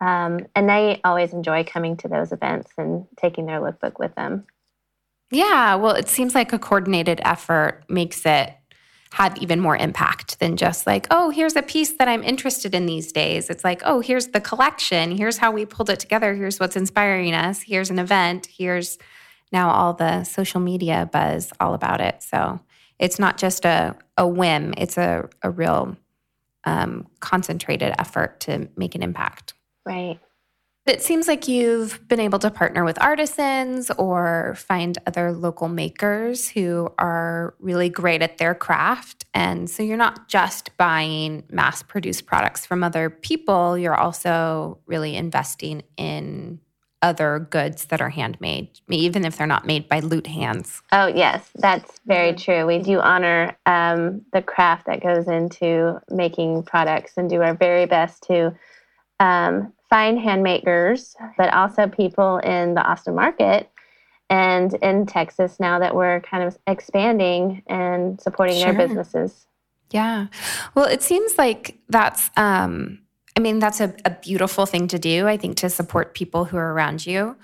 Um, 0.00 0.40
and 0.54 0.68
they 0.68 1.00
always 1.04 1.32
enjoy 1.32 1.64
coming 1.64 1.96
to 1.98 2.08
those 2.08 2.32
events 2.32 2.72
and 2.76 3.06
taking 3.16 3.46
their 3.46 3.60
lookbook 3.60 3.98
with 3.98 4.14
them. 4.14 4.44
Yeah, 5.30 5.76
well, 5.76 5.94
it 5.94 6.08
seems 6.08 6.34
like 6.34 6.52
a 6.52 6.58
coordinated 6.58 7.20
effort 7.24 7.84
makes 7.88 8.26
it 8.26 8.52
have 9.12 9.38
even 9.38 9.60
more 9.60 9.76
impact 9.76 10.40
than 10.40 10.56
just 10.56 10.88
like, 10.88 11.06
oh, 11.10 11.30
here's 11.30 11.54
a 11.54 11.62
piece 11.62 11.92
that 11.92 12.08
I'm 12.08 12.24
interested 12.24 12.74
in 12.74 12.86
these 12.86 13.12
days. 13.12 13.48
It's 13.48 13.62
like, 13.62 13.80
oh, 13.84 14.00
here's 14.00 14.28
the 14.28 14.40
collection. 14.40 15.16
Here's 15.16 15.38
how 15.38 15.52
we 15.52 15.64
pulled 15.64 15.88
it 15.88 16.00
together. 16.00 16.34
Here's 16.34 16.58
what's 16.58 16.74
inspiring 16.74 17.32
us. 17.32 17.62
Here's 17.62 17.90
an 17.90 18.00
event. 18.00 18.46
Here's 18.46 18.98
now 19.52 19.70
all 19.70 19.94
the 19.94 20.24
social 20.24 20.60
media 20.60 21.08
buzz 21.12 21.52
all 21.60 21.74
about 21.74 22.00
it. 22.00 22.24
So 22.24 22.58
it's 22.98 23.20
not 23.20 23.38
just 23.38 23.64
a, 23.64 23.96
a 24.18 24.26
whim, 24.26 24.74
it's 24.76 24.98
a, 24.98 25.28
a 25.42 25.50
real 25.50 25.96
um, 26.64 27.06
concentrated 27.20 27.94
effort 27.98 28.40
to 28.40 28.68
make 28.76 28.94
an 28.94 29.02
impact. 29.02 29.54
Right. 29.86 30.18
It 30.86 31.02
seems 31.02 31.26
like 31.26 31.48
you've 31.48 32.06
been 32.08 32.20
able 32.20 32.38
to 32.40 32.50
partner 32.50 32.84
with 32.84 33.00
artisans 33.00 33.90
or 33.92 34.54
find 34.58 34.98
other 35.06 35.32
local 35.32 35.66
makers 35.68 36.46
who 36.46 36.92
are 36.98 37.54
really 37.58 37.88
great 37.88 38.20
at 38.20 38.36
their 38.36 38.54
craft. 38.54 39.24
And 39.32 39.70
so 39.70 39.82
you're 39.82 39.96
not 39.96 40.28
just 40.28 40.76
buying 40.76 41.44
mass 41.48 41.82
produced 41.82 42.26
products 42.26 42.66
from 42.66 42.84
other 42.84 43.08
people, 43.08 43.78
you're 43.78 43.96
also 43.96 44.78
really 44.86 45.16
investing 45.16 45.82
in 45.96 46.60
other 47.04 47.46
goods 47.50 47.84
that 47.86 48.00
are 48.00 48.08
handmade, 48.08 48.68
even 48.88 49.26
if 49.26 49.36
they're 49.36 49.46
not 49.46 49.66
made 49.66 49.86
by 49.90 50.00
Loot 50.00 50.26
hands. 50.26 50.80
Oh, 50.90 51.06
yes, 51.06 51.50
that's 51.56 52.00
very 52.06 52.30
mm-hmm. 52.30 52.50
true. 52.50 52.66
We 52.66 52.78
do 52.78 52.98
honor 52.98 53.54
um, 53.66 54.22
the 54.32 54.40
craft 54.40 54.86
that 54.86 55.02
goes 55.02 55.28
into 55.28 56.00
making 56.10 56.62
products 56.62 57.12
and 57.18 57.28
do 57.28 57.42
our 57.42 57.54
very 57.54 57.84
best 57.84 58.22
to 58.24 58.56
um, 59.20 59.74
find 59.90 60.18
handmakers, 60.18 61.14
but 61.36 61.52
also 61.52 61.86
people 61.88 62.38
in 62.38 62.72
the 62.72 62.82
Austin 62.82 63.14
market 63.14 63.70
and 64.30 64.72
in 64.82 65.04
Texas 65.04 65.60
now 65.60 65.78
that 65.78 65.94
we're 65.94 66.20
kind 66.20 66.42
of 66.42 66.56
expanding 66.66 67.62
and 67.66 68.18
supporting 68.18 68.56
sure. 68.56 68.72
their 68.72 68.88
businesses. 68.88 69.46
Yeah. 69.90 70.28
Well, 70.74 70.86
it 70.86 71.02
seems 71.02 71.36
like 71.36 71.78
that's, 71.90 72.30
um, 72.38 73.00
I 73.36 73.40
mean, 73.40 73.58
that's 73.58 73.80
a, 73.80 73.94
a 74.04 74.10
beautiful 74.10 74.64
thing 74.66 74.88
to 74.88 74.98
do, 74.98 75.26
I 75.26 75.36
think, 75.36 75.56
to 75.58 75.70
support 75.70 76.14
people 76.14 76.44
who 76.44 76.56
are 76.56 76.72
around 76.72 77.04
you. 77.04 77.36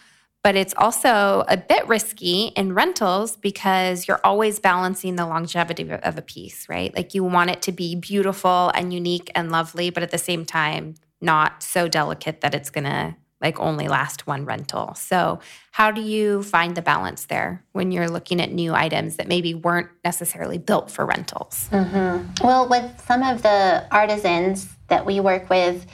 But 0.42 0.56
it's 0.56 0.72
also 0.78 1.44
a 1.48 1.56
bit 1.56 1.86
risky 1.86 2.46
in 2.56 2.72
rentals 2.72 3.36
because 3.36 4.08
you're 4.08 4.20
always 4.24 4.58
balancing 4.58 5.16
the 5.16 5.26
longevity 5.26 5.90
of 5.90 6.16
a 6.16 6.22
piece, 6.22 6.66
right? 6.68 6.94
Like 6.96 7.14
you 7.14 7.24
want 7.24 7.50
it 7.50 7.60
to 7.62 7.72
be 7.72 7.94
beautiful 7.94 8.70
and 8.74 8.94
unique 8.94 9.30
and 9.34 9.52
lovely, 9.52 9.90
but 9.90 10.02
at 10.02 10.10
the 10.10 10.18
same 10.18 10.46
time, 10.46 10.94
not 11.20 11.62
so 11.62 11.88
delicate 11.88 12.40
that 12.40 12.54
it's 12.54 12.70
going 12.70 12.84
to 12.84 13.16
like 13.40 13.58
only 13.58 13.88
last 13.88 14.26
one 14.26 14.44
rental. 14.44 14.94
So, 14.94 15.40
how 15.72 15.90
do 15.90 16.00
you 16.00 16.42
find 16.42 16.76
the 16.76 16.82
balance 16.82 17.26
there 17.26 17.64
when 17.72 17.90
you're 17.90 18.08
looking 18.08 18.40
at 18.40 18.52
new 18.52 18.74
items 18.74 19.16
that 19.16 19.28
maybe 19.28 19.54
weren't 19.54 19.88
necessarily 20.04 20.58
built 20.58 20.90
for 20.90 21.06
rentals? 21.06 21.68
Mm-hmm. 21.72 22.46
Well, 22.46 22.68
with 22.68 23.00
some 23.06 23.22
of 23.22 23.42
the 23.42 23.86
artisans 23.90 24.68
that 24.88 25.06
we 25.06 25.20
work 25.20 25.48
with, 25.48 25.86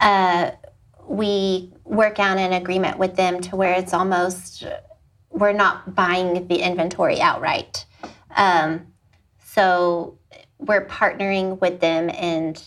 uh, 0.00 0.52
we 1.06 1.72
work 1.84 2.18
out 2.18 2.38
an 2.38 2.52
agreement 2.52 2.98
with 2.98 3.16
them 3.16 3.40
to 3.40 3.56
where 3.56 3.74
it's 3.74 3.92
almost 3.92 4.64
we're 5.30 5.52
not 5.52 5.94
buying 5.94 6.48
the 6.48 6.56
inventory 6.62 7.20
outright. 7.20 7.84
Um, 8.34 8.86
so 9.44 10.18
we're 10.58 10.86
partnering 10.86 11.60
with 11.60 11.80
them 11.80 12.10
and 12.10 12.62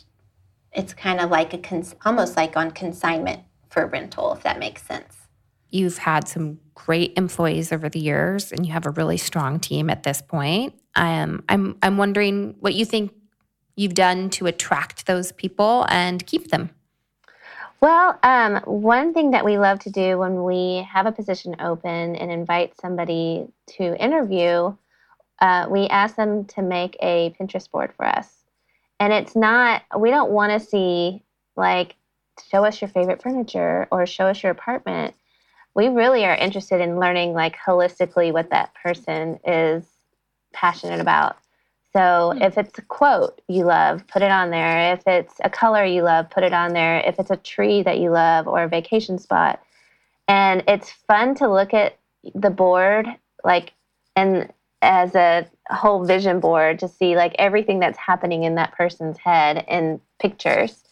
it's 0.71 0.93
kind 0.93 1.19
of 1.19 1.31
like 1.31 1.53
a 1.53 1.57
cons- 1.57 1.95
almost 2.05 2.37
like 2.37 2.55
on 2.55 2.71
consignment 2.71 3.41
for 3.79 3.87
rental, 3.87 4.33
if 4.33 4.43
that 4.43 4.59
makes 4.59 4.83
sense. 4.83 5.15
You've 5.69 5.99
had 5.99 6.27
some 6.27 6.59
great 6.73 7.13
employees 7.15 7.71
over 7.71 7.87
the 7.87 7.99
years, 7.99 8.51
and 8.51 8.65
you 8.65 8.73
have 8.73 8.85
a 8.85 8.89
really 8.89 9.17
strong 9.17 9.59
team 9.59 9.89
at 9.89 10.03
this 10.03 10.21
point. 10.21 10.73
Um, 10.95 11.43
I'm 11.47 11.77
I'm 11.81 11.97
wondering 11.97 12.55
what 12.59 12.73
you 12.73 12.85
think 12.85 13.13
you've 13.75 13.93
done 13.93 14.29
to 14.31 14.47
attract 14.47 15.05
those 15.05 15.31
people 15.31 15.85
and 15.89 16.25
keep 16.25 16.49
them. 16.49 16.71
Well, 17.79 18.19
um, 18.23 18.57
one 18.65 19.13
thing 19.13 19.31
that 19.31 19.45
we 19.45 19.57
love 19.57 19.79
to 19.81 19.89
do 19.89 20.17
when 20.17 20.43
we 20.43 20.85
have 20.91 21.05
a 21.05 21.13
position 21.13 21.55
open 21.61 22.17
and 22.17 22.29
invite 22.29 22.73
somebody 22.81 23.47
to 23.77 23.95
interview, 24.03 24.75
uh, 25.39 25.67
we 25.69 25.87
ask 25.87 26.17
them 26.17 26.43
to 26.45 26.61
make 26.61 26.97
a 27.01 27.33
Pinterest 27.39 27.71
board 27.71 27.93
for 27.95 28.05
us. 28.05 28.27
And 28.99 29.13
it's 29.13 29.33
not, 29.33 29.83
we 29.97 30.09
don't 30.09 30.31
want 30.31 30.51
to 30.51 30.67
see 30.67 31.23
like, 31.55 31.95
show 32.49 32.65
us 32.65 32.81
your 32.81 32.89
favorite 32.89 33.21
furniture 33.21 33.87
or 33.91 34.05
show 34.05 34.25
us 34.25 34.41
your 34.43 34.51
apartment. 34.51 35.15
We 35.75 35.87
really 35.87 36.25
are 36.25 36.35
interested 36.35 36.81
in 36.81 36.99
learning 36.99 37.33
like 37.33 37.55
holistically 37.57 38.33
what 38.33 38.49
that 38.49 38.73
person 38.73 39.39
is 39.45 39.83
passionate 40.53 40.99
about. 40.99 41.37
So 41.93 41.99
mm-hmm. 41.99 42.41
if 42.41 42.57
it's 42.57 42.77
a 42.77 42.83
quote 42.83 43.41
you 43.47 43.63
love, 43.65 44.05
put 44.07 44.21
it 44.21 44.31
on 44.31 44.49
there. 44.51 44.93
If 44.93 45.03
it's 45.07 45.35
a 45.43 45.49
color 45.49 45.85
you 45.85 46.03
love, 46.03 46.29
put 46.29 46.43
it 46.43 46.53
on 46.53 46.73
there. 46.73 46.99
If 46.99 47.19
it's 47.19 47.31
a 47.31 47.37
tree 47.37 47.81
that 47.83 47.99
you 47.99 48.11
love 48.11 48.47
or 48.47 48.63
a 48.63 48.67
vacation 48.67 49.17
spot. 49.17 49.61
And 50.27 50.63
it's 50.67 50.91
fun 50.91 51.35
to 51.35 51.51
look 51.51 51.73
at 51.73 51.97
the 52.35 52.49
board 52.49 53.07
like 53.43 53.73
and 54.15 54.51
as 54.81 55.15
a 55.15 55.47
whole 55.69 56.05
vision 56.05 56.39
board 56.39 56.79
to 56.79 56.87
see 56.87 57.15
like 57.15 57.35
everything 57.37 57.79
that's 57.79 57.97
happening 57.97 58.43
in 58.43 58.55
that 58.55 58.73
person's 58.73 59.17
head 59.17 59.65
in 59.67 59.99
pictures. 60.19 60.83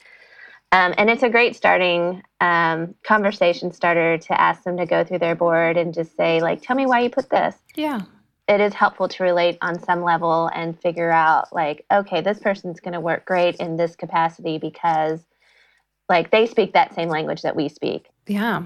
Um, 0.71 0.93
and 0.97 1.09
it's 1.09 1.23
a 1.23 1.29
great 1.29 1.55
starting 1.55 2.21
um, 2.41 2.93
conversation 3.03 3.71
starter 3.71 4.17
to 4.17 4.41
ask 4.41 4.63
them 4.63 4.77
to 4.77 4.85
go 4.85 5.03
through 5.03 5.19
their 5.19 5.35
board 5.35 5.77
and 5.77 5.93
just 5.93 6.15
say, 6.17 6.41
like, 6.41 6.61
tell 6.61 6.75
me 6.75 6.85
why 6.85 6.99
you 6.99 7.09
put 7.09 7.29
this. 7.29 7.55
Yeah. 7.75 8.01
It 8.49 8.59
is 8.59 8.73
helpful 8.73 9.07
to 9.07 9.23
relate 9.23 9.57
on 9.61 9.81
some 9.81 10.03
level 10.03 10.49
and 10.53 10.79
figure 10.79 11.11
out, 11.11 11.53
like, 11.53 11.85
okay, 11.91 12.21
this 12.21 12.39
person's 12.39 12.79
going 12.79 12.93
to 12.93 12.99
work 12.99 13.25
great 13.25 13.55
in 13.55 13.77
this 13.77 13.95
capacity 13.95 14.57
because, 14.57 15.21
like, 16.09 16.31
they 16.31 16.45
speak 16.45 16.73
that 16.73 16.93
same 16.93 17.09
language 17.09 17.41
that 17.43 17.55
we 17.55 17.69
speak. 17.69 18.09
Yeah. 18.27 18.63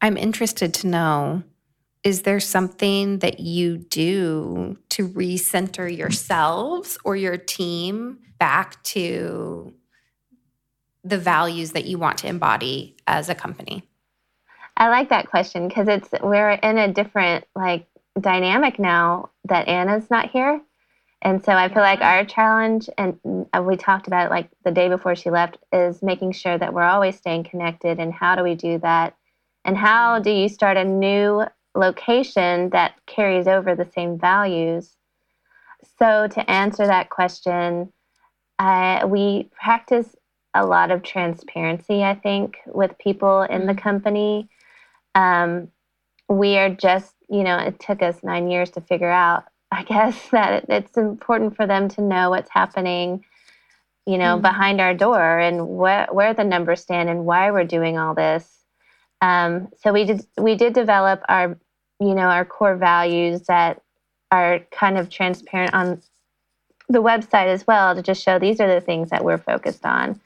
I'm 0.00 0.16
interested 0.16 0.74
to 0.74 0.86
know 0.88 1.42
is 2.04 2.22
there 2.22 2.40
something 2.40 3.18
that 3.18 3.40
you 3.40 3.78
do 3.78 4.78
to 4.90 5.08
recenter 5.08 5.94
yourselves 5.94 6.96
or 7.04 7.16
your 7.16 7.36
team 7.36 8.18
back 8.38 8.82
to 8.84 9.74
the 11.08 11.18
values 11.18 11.72
that 11.72 11.86
you 11.86 11.98
want 11.98 12.18
to 12.18 12.26
embody 12.26 12.96
as 13.06 13.28
a 13.28 13.34
company? 13.34 13.82
I 14.76 14.88
like 14.88 15.08
that 15.10 15.28
question 15.28 15.68
because 15.68 15.88
it's 15.88 16.08
we're 16.22 16.50
in 16.50 16.78
a 16.78 16.92
different 16.92 17.46
like 17.56 17.86
dynamic 18.20 18.78
now 18.78 19.30
that 19.44 19.68
Anna's 19.68 20.10
not 20.10 20.30
here. 20.30 20.60
And 21.20 21.44
so 21.44 21.52
I 21.52 21.68
feel 21.68 21.82
like 21.82 22.00
our 22.00 22.24
challenge, 22.24 22.88
and 22.96 23.18
uh, 23.52 23.60
we 23.60 23.76
talked 23.76 24.06
about 24.06 24.26
it 24.26 24.30
like 24.30 24.48
the 24.64 24.70
day 24.70 24.88
before 24.88 25.16
she 25.16 25.30
left, 25.30 25.58
is 25.72 26.00
making 26.00 26.30
sure 26.30 26.56
that 26.56 26.72
we're 26.72 26.84
always 26.84 27.16
staying 27.16 27.42
connected. 27.42 27.98
And 27.98 28.12
how 28.12 28.36
do 28.36 28.44
we 28.44 28.54
do 28.54 28.78
that? 28.78 29.16
And 29.64 29.76
how 29.76 30.20
do 30.20 30.30
you 30.30 30.48
start 30.48 30.76
a 30.76 30.84
new 30.84 31.44
location 31.78 32.70
that 32.70 32.94
carries 33.06 33.46
over 33.46 33.74
the 33.74 33.88
same 33.94 34.18
values. 34.18 34.96
So, 35.98 36.26
to 36.28 36.50
answer 36.50 36.86
that 36.86 37.10
question, 37.10 37.92
I, 38.58 39.04
we 39.04 39.48
practice 39.52 40.14
a 40.58 40.66
lot 40.66 40.90
of 40.90 41.02
transparency, 41.02 42.02
I 42.02 42.14
think, 42.14 42.58
with 42.66 42.98
people 42.98 43.42
in 43.42 43.66
the 43.66 43.72
mm-hmm. 43.72 43.80
company. 43.80 44.48
Um, 45.14 45.68
we 46.28 46.58
are 46.58 46.68
just, 46.68 47.14
you 47.30 47.44
know, 47.44 47.58
it 47.58 47.78
took 47.78 48.02
us 48.02 48.22
nine 48.22 48.50
years 48.50 48.70
to 48.72 48.80
figure 48.80 49.10
out, 49.10 49.44
I 49.70 49.84
guess, 49.84 50.28
that 50.30 50.66
it's 50.68 50.96
important 50.96 51.56
for 51.56 51.66
them 51.66 51.88
to 51.90 52.02
know 52.02 52.30
what's 52.30 52.50
happening, 52.50 53.24
you 54.06 54.18
know, 54.18 54.34
mm-hmm. 54.34 54.42
behind 54.42 54.80
our 54.80 54.94
door 54.94 55.38
and 55.38 55.60
wh- 55.60 56.12
where 56.12 56.34
the 56.34 56.44
numbers 56.44 56.82
stand 56.82 57.08
and 57.08 57.24
why 57.24 57.50
we're 57.52 57.64
doing 57.64 57.96
all 57.96 58.14
this. 58.14 58.46
Um, 59.20 59.68
so 59.82 59.92
we 59.92 60.04
did 60.04 60.26
we 60.36 60.54
did 60.54 60.72
develop 60.74 61.22
our 61.28 61.58
you 62.00 62.14
know, 62.14 62.28
our 62.28 62.44
core 62.44 62.76
values 62.76 63.42
that 63.48 63.82
are 64.30 64.60
kind 64.70 64.96
of 64.96 65.10
transparent 65.10 65.74
on 65.74 66.00
the 66.88 67.02
website 67.02 67.46
as 67.46 67.66
well 67.66 67.94
to 67.94 68.02
just 68.02 68.22
show 68.22 68.38
these 68.38 68.60
are 68.60 68.72
the 68.72 68.80
things 68.80 69.10
that 69.10 69.24
we're 69.24 69.38
focused 69.38 69.84
on 69.84 70.20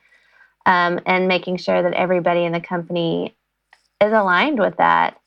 um, 0.67 1.01
and 1.07 1.29
making 1.29 1.57
sure 1.57 1.83
that 1.83 1.95
everybody 1.95 2.45
in 2.45 2.53
the 2.53 2.61
company 2.61 3.37
is 4.01 4.13
aligned 4.13 4.59
with 4.59 4.77
that. 4.77 5.19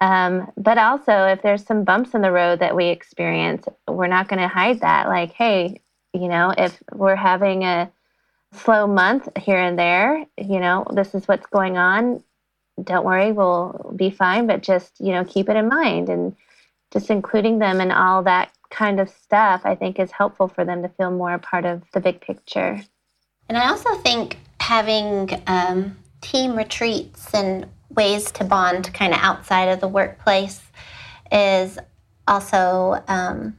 Um, 0.00 0.52
but 0.56 0.78
also, 0.78 1.24
if 1.24 1.42
there's 1.42 1.64
some 1.64 1.84
bumps 1.84 2.14
in 2.14 2.22
the 2.22 2.32
road 2.32 2.60
that 2.60 2.76
we 2.76 2.86
experience, 2.86 3.66
we're 3.88 4.06
not 4.06 4.28
going 4.28 4.40
to 4.40 4.48
hide 4.48 4.80
that. 4.80 5.08
Like, 5.08 5.32
hey, 5.32 5.80
you 6.14 6.28
know, 6.28 6.54
if 6.56 6.80
we're 6.92 7.16
having 7.16 7.64
a 7.64 7.90
slow 8.52 8.86
month 8.86 9.28
here 9.36 9.58
and 9.58 9.78
there, 9.78 10.24
you 10.36 10.60
know, 10.60 10.86
this 10.92 11.14
is 11.14 11.26
what's 11.26 11.46
going 11.46 11.76
on 11.76 12.22
don't 12.84 13.04
worry, 13.04 13.32
we'll 13.32 13.92
be 13.96 14.10
fine, 14.10 14.46
but 14.46 14.62
just, 14.62 15.00
you 15.00 15.12
know, 15.12 15.24
keep 15.24 15.48
it 15.48 15.56
in 15.56 15.68
mind 15.68 16.08
and 16.08 16.36
just 16.92 17.10
including 17.10 17.58
them 17.58 17.80
in 17.80 17.90
all 17.90 18.22
that 18.22 18.50
kind 18.70 19.00
of 19.00 19.08
stuff, 19.08 19.62
I 19.64 19.74
think 19.74 19.98
is 19.98 20.10
helpful 20.10 20.48
for 20.48 20.64
them 20.64 20.82
to 20.82 20.88
feel 20.88 21.10
more 21.10 21.38
part 21.38 21.64
of 21.64 21.82
the 21.92 22.00
big 22.00 22.20
picture. 22.20 22.80
And 23.48 23.58
I 23.58 23.68
also 23.68 23.94
think 23.96 24.38
having 24.68 25.30
um, 25.46 25.96
team 26.20 26.54
retreats 26.54 27.32
and 27.32 27.66
ways 27.88 28.30
to 28.30 28.44
bond 28.44 28.92
kind 28.92 29.14
of 29.14 29.18
outside 29.22 29.64
of 29.64 29.80
the 29.80 29.88
workplace 29.88 30.60
is 31.32 31.78
also 32.26 33.02
um, 33.08 33.56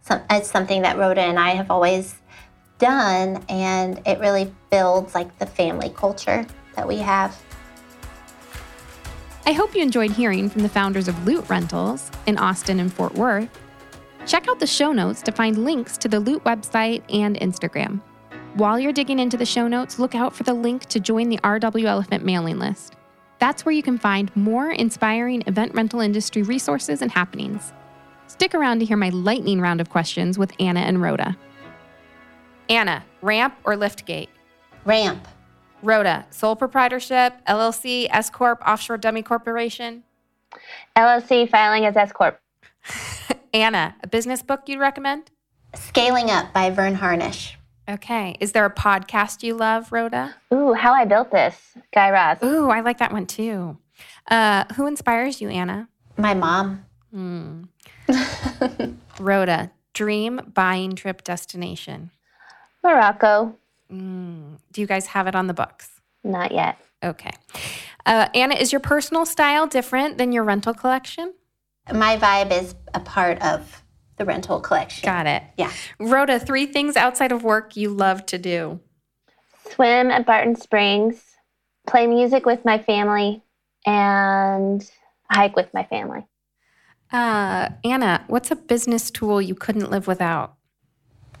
some, 0.00 0.18
it's 0.30 0.50
something 0.50 0.80
that 0.80 0.96
Rhoda 0.96 1.20
and 1.20 1.38
I 1.38 1.50
have 1.50 1.70
always 1.70 2.14
done, 2.78 3.44
and 3.50 4.00
it 4.06 4.18
really 4.18 4.50
builds 4.70 5.14
like 5.14 5.38
the 5.38 5.44
family 5.44 5.90
culture 5.94 6.46
that 6.74 6.88
we 6.88 6.96
have. 6.96 7.38
I 9.44 9.52
hope 9.52 9.76
you 9.76 9.82
enjoyed 9.82 10.12
hearing 10.12 10.48
from 10.48 10.62
the 10.62 10.70
founders 10.70 11.06
of 11.06 11.26
Loot 11.26 11.46
Rentals 11.50 12.10
in 12.24 12.38
Austin 12.38 12.80
and 12.80 12.90
Fort 12.90 13.12
Worth. 13.12 13.50
Check 14.26 14.48
out 14.48 14.58
the 14.58 14.66
show 14.66 14.92
notes 14.92 15.20
to 15.20 15.32
find 15.32 15.66
links 15.66 15.98
to 15.98 16.08
the 16.08 16.18
Loot 16.18 16.42
website 16.44 17.02
and 17.12 17.38
Instagram. 17.40 18.00
While 18.56 18.80
you're 18.80 18.94
digging 18.94 19.18
into 19.18 19.36
the 19.36 19.44
show 19.44 19.68
notes, 19.68 19.98
look 19.98 20.14
out 20.14 20.34
for 20.34 20.42
the 20.42 20.54
link 20.54 20.86
to 20.86 20.98
join 20.98 21.28
the 21.28 21.36
RW 21.44 21.84
Elephant 21.84 22.24
mailing 22.24 22.58
list. 22.58 22.94
That's 23.38 23.66
where 23.66 23.74
you 23.74 23.82
can 23.82 23.98
find 23.98 24.34
more 24.34 24.70
inspiring 24.70 25.42
event 25.46 25.74
rental 25.74 26.00
industry 26.00 26.40
resources 26.40 27.02
and 27.02 27.12
happenings. 27.12 27.74
Stick 28.28 28.54
around 28.54 28.78
to 28.78 28.86
hear 28.86 28.96
my 28.96 29.10
lightning 29.10 29.60
round 29.60 29.82
of 29.82 29.90
questions 29.90 30.38
with 30.38 30.54
Anna 30.58 30.80
and 30.80 31.02
Rhoda. 31.02 31.36
Anna, 32.70 33.04
ramp 33.20 33.54
or 33.64 33.76
lift 33.76 34.06
gate? 34.06 34.30
Ramp. 34.86 35.28
Rhoda, 35.82 36.24
sole 36.30 36.56
proprietorship, 36.56 37.34
LLC, 37.46 38.08
S 38.10 38.30
Corp, 38.30 38.66
offshore 38.66 38.96
dummy 38.96 39.20
corporation. 39.20 40.02
LLC 40.96 41.46
filing 41.46 41.84
as 41.84 41.94
S 41.94 42.10
Corp. 42.10 42.40
Anna, 43.52 43.96
a 44.02 44.06
business 44.06 44.40
book 44.40 44.62
you'd 44.66 44.80
recommend? 44.80 45.30
Scaling 45.74 46.30
Up 46.30 46.54
by 46.54 46.70
Verne 46.70 46.94
Harnish. 46.94 47.58
Okay. 47.88 48.36
Is 48.40 48.52
there 48.52 48.64
a 48.64 48.74
podcast 48.74 49.42
you 49.42 49.54
love, 49.54 49.92
Rhoda? 49.92 50.34
Ooh, 50.52 50.72
How 50.72 50.92
I 50.92 51.04
Built 51.04 51.30
This, 51.30 51.56
Guy 51.94 52.10
Raz. 52.10 52.42
Ooh, 52.42 52.68
I 52.68 52.80
like 52.80 52.98
that 52.98 53.12
one 53.12 53.26
too. 53.26 53.78
Uh, 54.28 54.64
who 54.74 54.86
inspires 54.86 55.40
you, 55.40 55.48
Anna? 55.48 55.88
My 56.16 56.34
mom. 56.34 56.84
Hmm. 57.12 57.62
Rhoda, 59.20 59.70
dream 59.94 60.40
buying 60.52 60.94
trip 60.96 61.22
destination. 61.22 62.10
Morocco. 62.82 63.56
Mm. 63.92 64.58
Do 64.72 64.80
you 64.80 64.86
guys 64.86 65.06
have 65.06 65.26
it 65.26 65.34
on 65.34 65.46
the 65.46 65.54
books? 65.54 66.00
Not 66.24 66.52
yet. 66.52 66.78
Okay. 67.04 67.30
Uh, 68.04 68.28
Anna, 68.34 68.54
is 68.54 68.72
your 68.72 68.80
personal 68.80 69.26
style 69.26 69.66
different 69.66 70.18
than 70.18 70.32
your 70.32 70.44
rental 70.44 70.74
collection? 70.74 71.34
My 71.92 72.16
vibe 72.16 72.52
is 72.52 72.74
a 72.94 73.00
part 73.00 73.40
of 73.42 73.82
the 74.16 74.24
rental 74.24 74.60
collection. 74.60 75.04
Got 75.04 75.26
it. 75.26 75.42
Yeah. 75.56 75.72
Rhoda, 75.98 76.38
three 76.38 76.66
things 76.66 76.96
outside 76.96 77.32
of 77.32 77.44
work 77.44 77.76
you 77.76 77.90
love 77.90 78.26
to 78.26 78.38
do 78.38 78.80
swim 79.72 80.10
at 80.10 80.26
Barton 80.26 80.56
Springs, 80.56 81.22
play 81.86 82.06
music 82.06 82.46
with 82.46 82.64
my 82.64 82.78
family, 82.78 83.42
and 83.84 84.88
hike 85.30 85.56
with 85.56 85.72
my 85.74 85.84
family. 85.84 86.26
Uh, 87.12 87.70
Anna, 87.84 88.24
what's 88.26 88.50
a 88.50 88.56
business 88.56 89.10
tool 89.10 89.40
you 89.40 89.54
couldn't 89.54 89.90
live 89.90 90.06
without? 90.06 90.54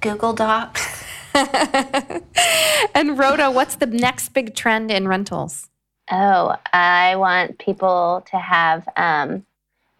Google 0.00 0.32
Docs. 0.32 1.04
and 1.34 3.18
Rhoda, 3.18 3.50
what's 3.50 3.76
the 3.76 3.86
next 3.86 4.30
big 4.30 4.54
trend 4.54 4.90
in 4.90 5.08
rentals? 5.08 5.68
Oh, 6.10 6.54
I 6.72 7.16
want 7.16 7.58
people 7.58 8.24
to 8.30 8.38
have 8.38 8.88
um, 8.96 9.44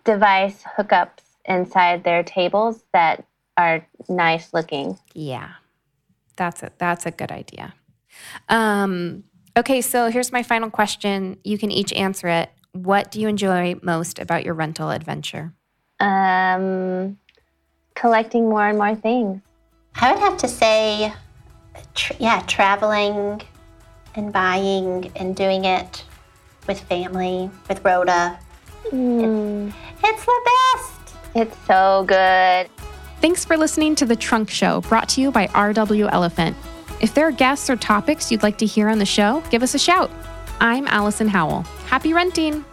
device 0.04 0.62
hookups 0.78 1.25
inside 1.48 2.04
their 2.04 2.22
tables 2.22 2.84
that 2.92 3.24
are 3.56 3.86
nice 4.08 4.52
looking. 4.52 4.98
Yeah, 5.14 5.50
that's 6.36 6.62
a 6.62 6.70
that's 6.78 7.06
a 7.06 7.10
good 7.10 7.32
idea. 7.32 7.74
Um, 8.48 9.24
okay, 9.56 9.80
so 9.80 10.10
here's 10.10 10.32
my 10.32 10.42
final 10.42 10.70
question. 10.70 11.38
You 11.44 11.58
can 11.58 11.70
each 11.70 11.92
answer 11.92 12.28
it. 12.28 12.50
What 12.72 13.10
do 13.10 13.20
you 13.20 13.28
enjoy 13.28 13.76
most 13.82 14.18
about 14.18 14.44
your 14.44 14.54
rental 14.54 14.90
adventure? 14.90 15.54
Um, 15.98 17.18
collecting 17.94 18.48
more 18.48 18.66
and 18.66 18.78
more 18.78 18.94
things. 18.94 19.40
I 19.98 20.12
would 20.12 20.20
have 20.20 20.36
to 20.38 20.48
say 20.48 21.12
tr- 21.94 22.12
yeah, 22.18 22.42
traveling 22.46 23.40
and 24.14 24.32
buying 24.32 25.10
and 25.16 25.34
doing 25.34 25.64
it 25.64 26.04
with 26.66 26.80
family, 26.80 27.50
with 27.68 27.84
Rhoda. 27.84 28.38
Mm. 28.90 29.72
it's 30.04 30.24
the 30.24 30.40
best. 30.44 30.95
It's 31.36 31.54
so 31.66 32.04
good. 32.08 32.70
Thanks 33.20 33.44
for 33.44 33.58
listening 33.58 33.94
to 33.96 34.06
The 34.06 34.16
Trunk 34.16 34.48
Show, 34.48 34.80
brought 34.80 35.06
to 35.10 35.20
you 35.20 35.30
by 35.30 35.48
RW 35.48 36.08
Elephant. 36.10 36.56
If 37.02 37.12
there 37.12 37.28
are 37.28 37.32
guests 37.32 37.68
or 37.68 37.76
topics 37.76 38.32
you'd 38.32 38.42
like 38.42 38.56
to 38.56 38.64
hear 38.64 38.88
on 38.88 38.98
the 38.98 39.04
show, 39.04 39.42
give 39.50 39.62
us 39.62 39.74
a 39.74 39.78
shout. 39.78 40.10
I'm 40.60 40.86
Allison 40.86 41.28
Howell. 41.28 41.60
Happy 41.88 42.14
renting! 42.14 42.64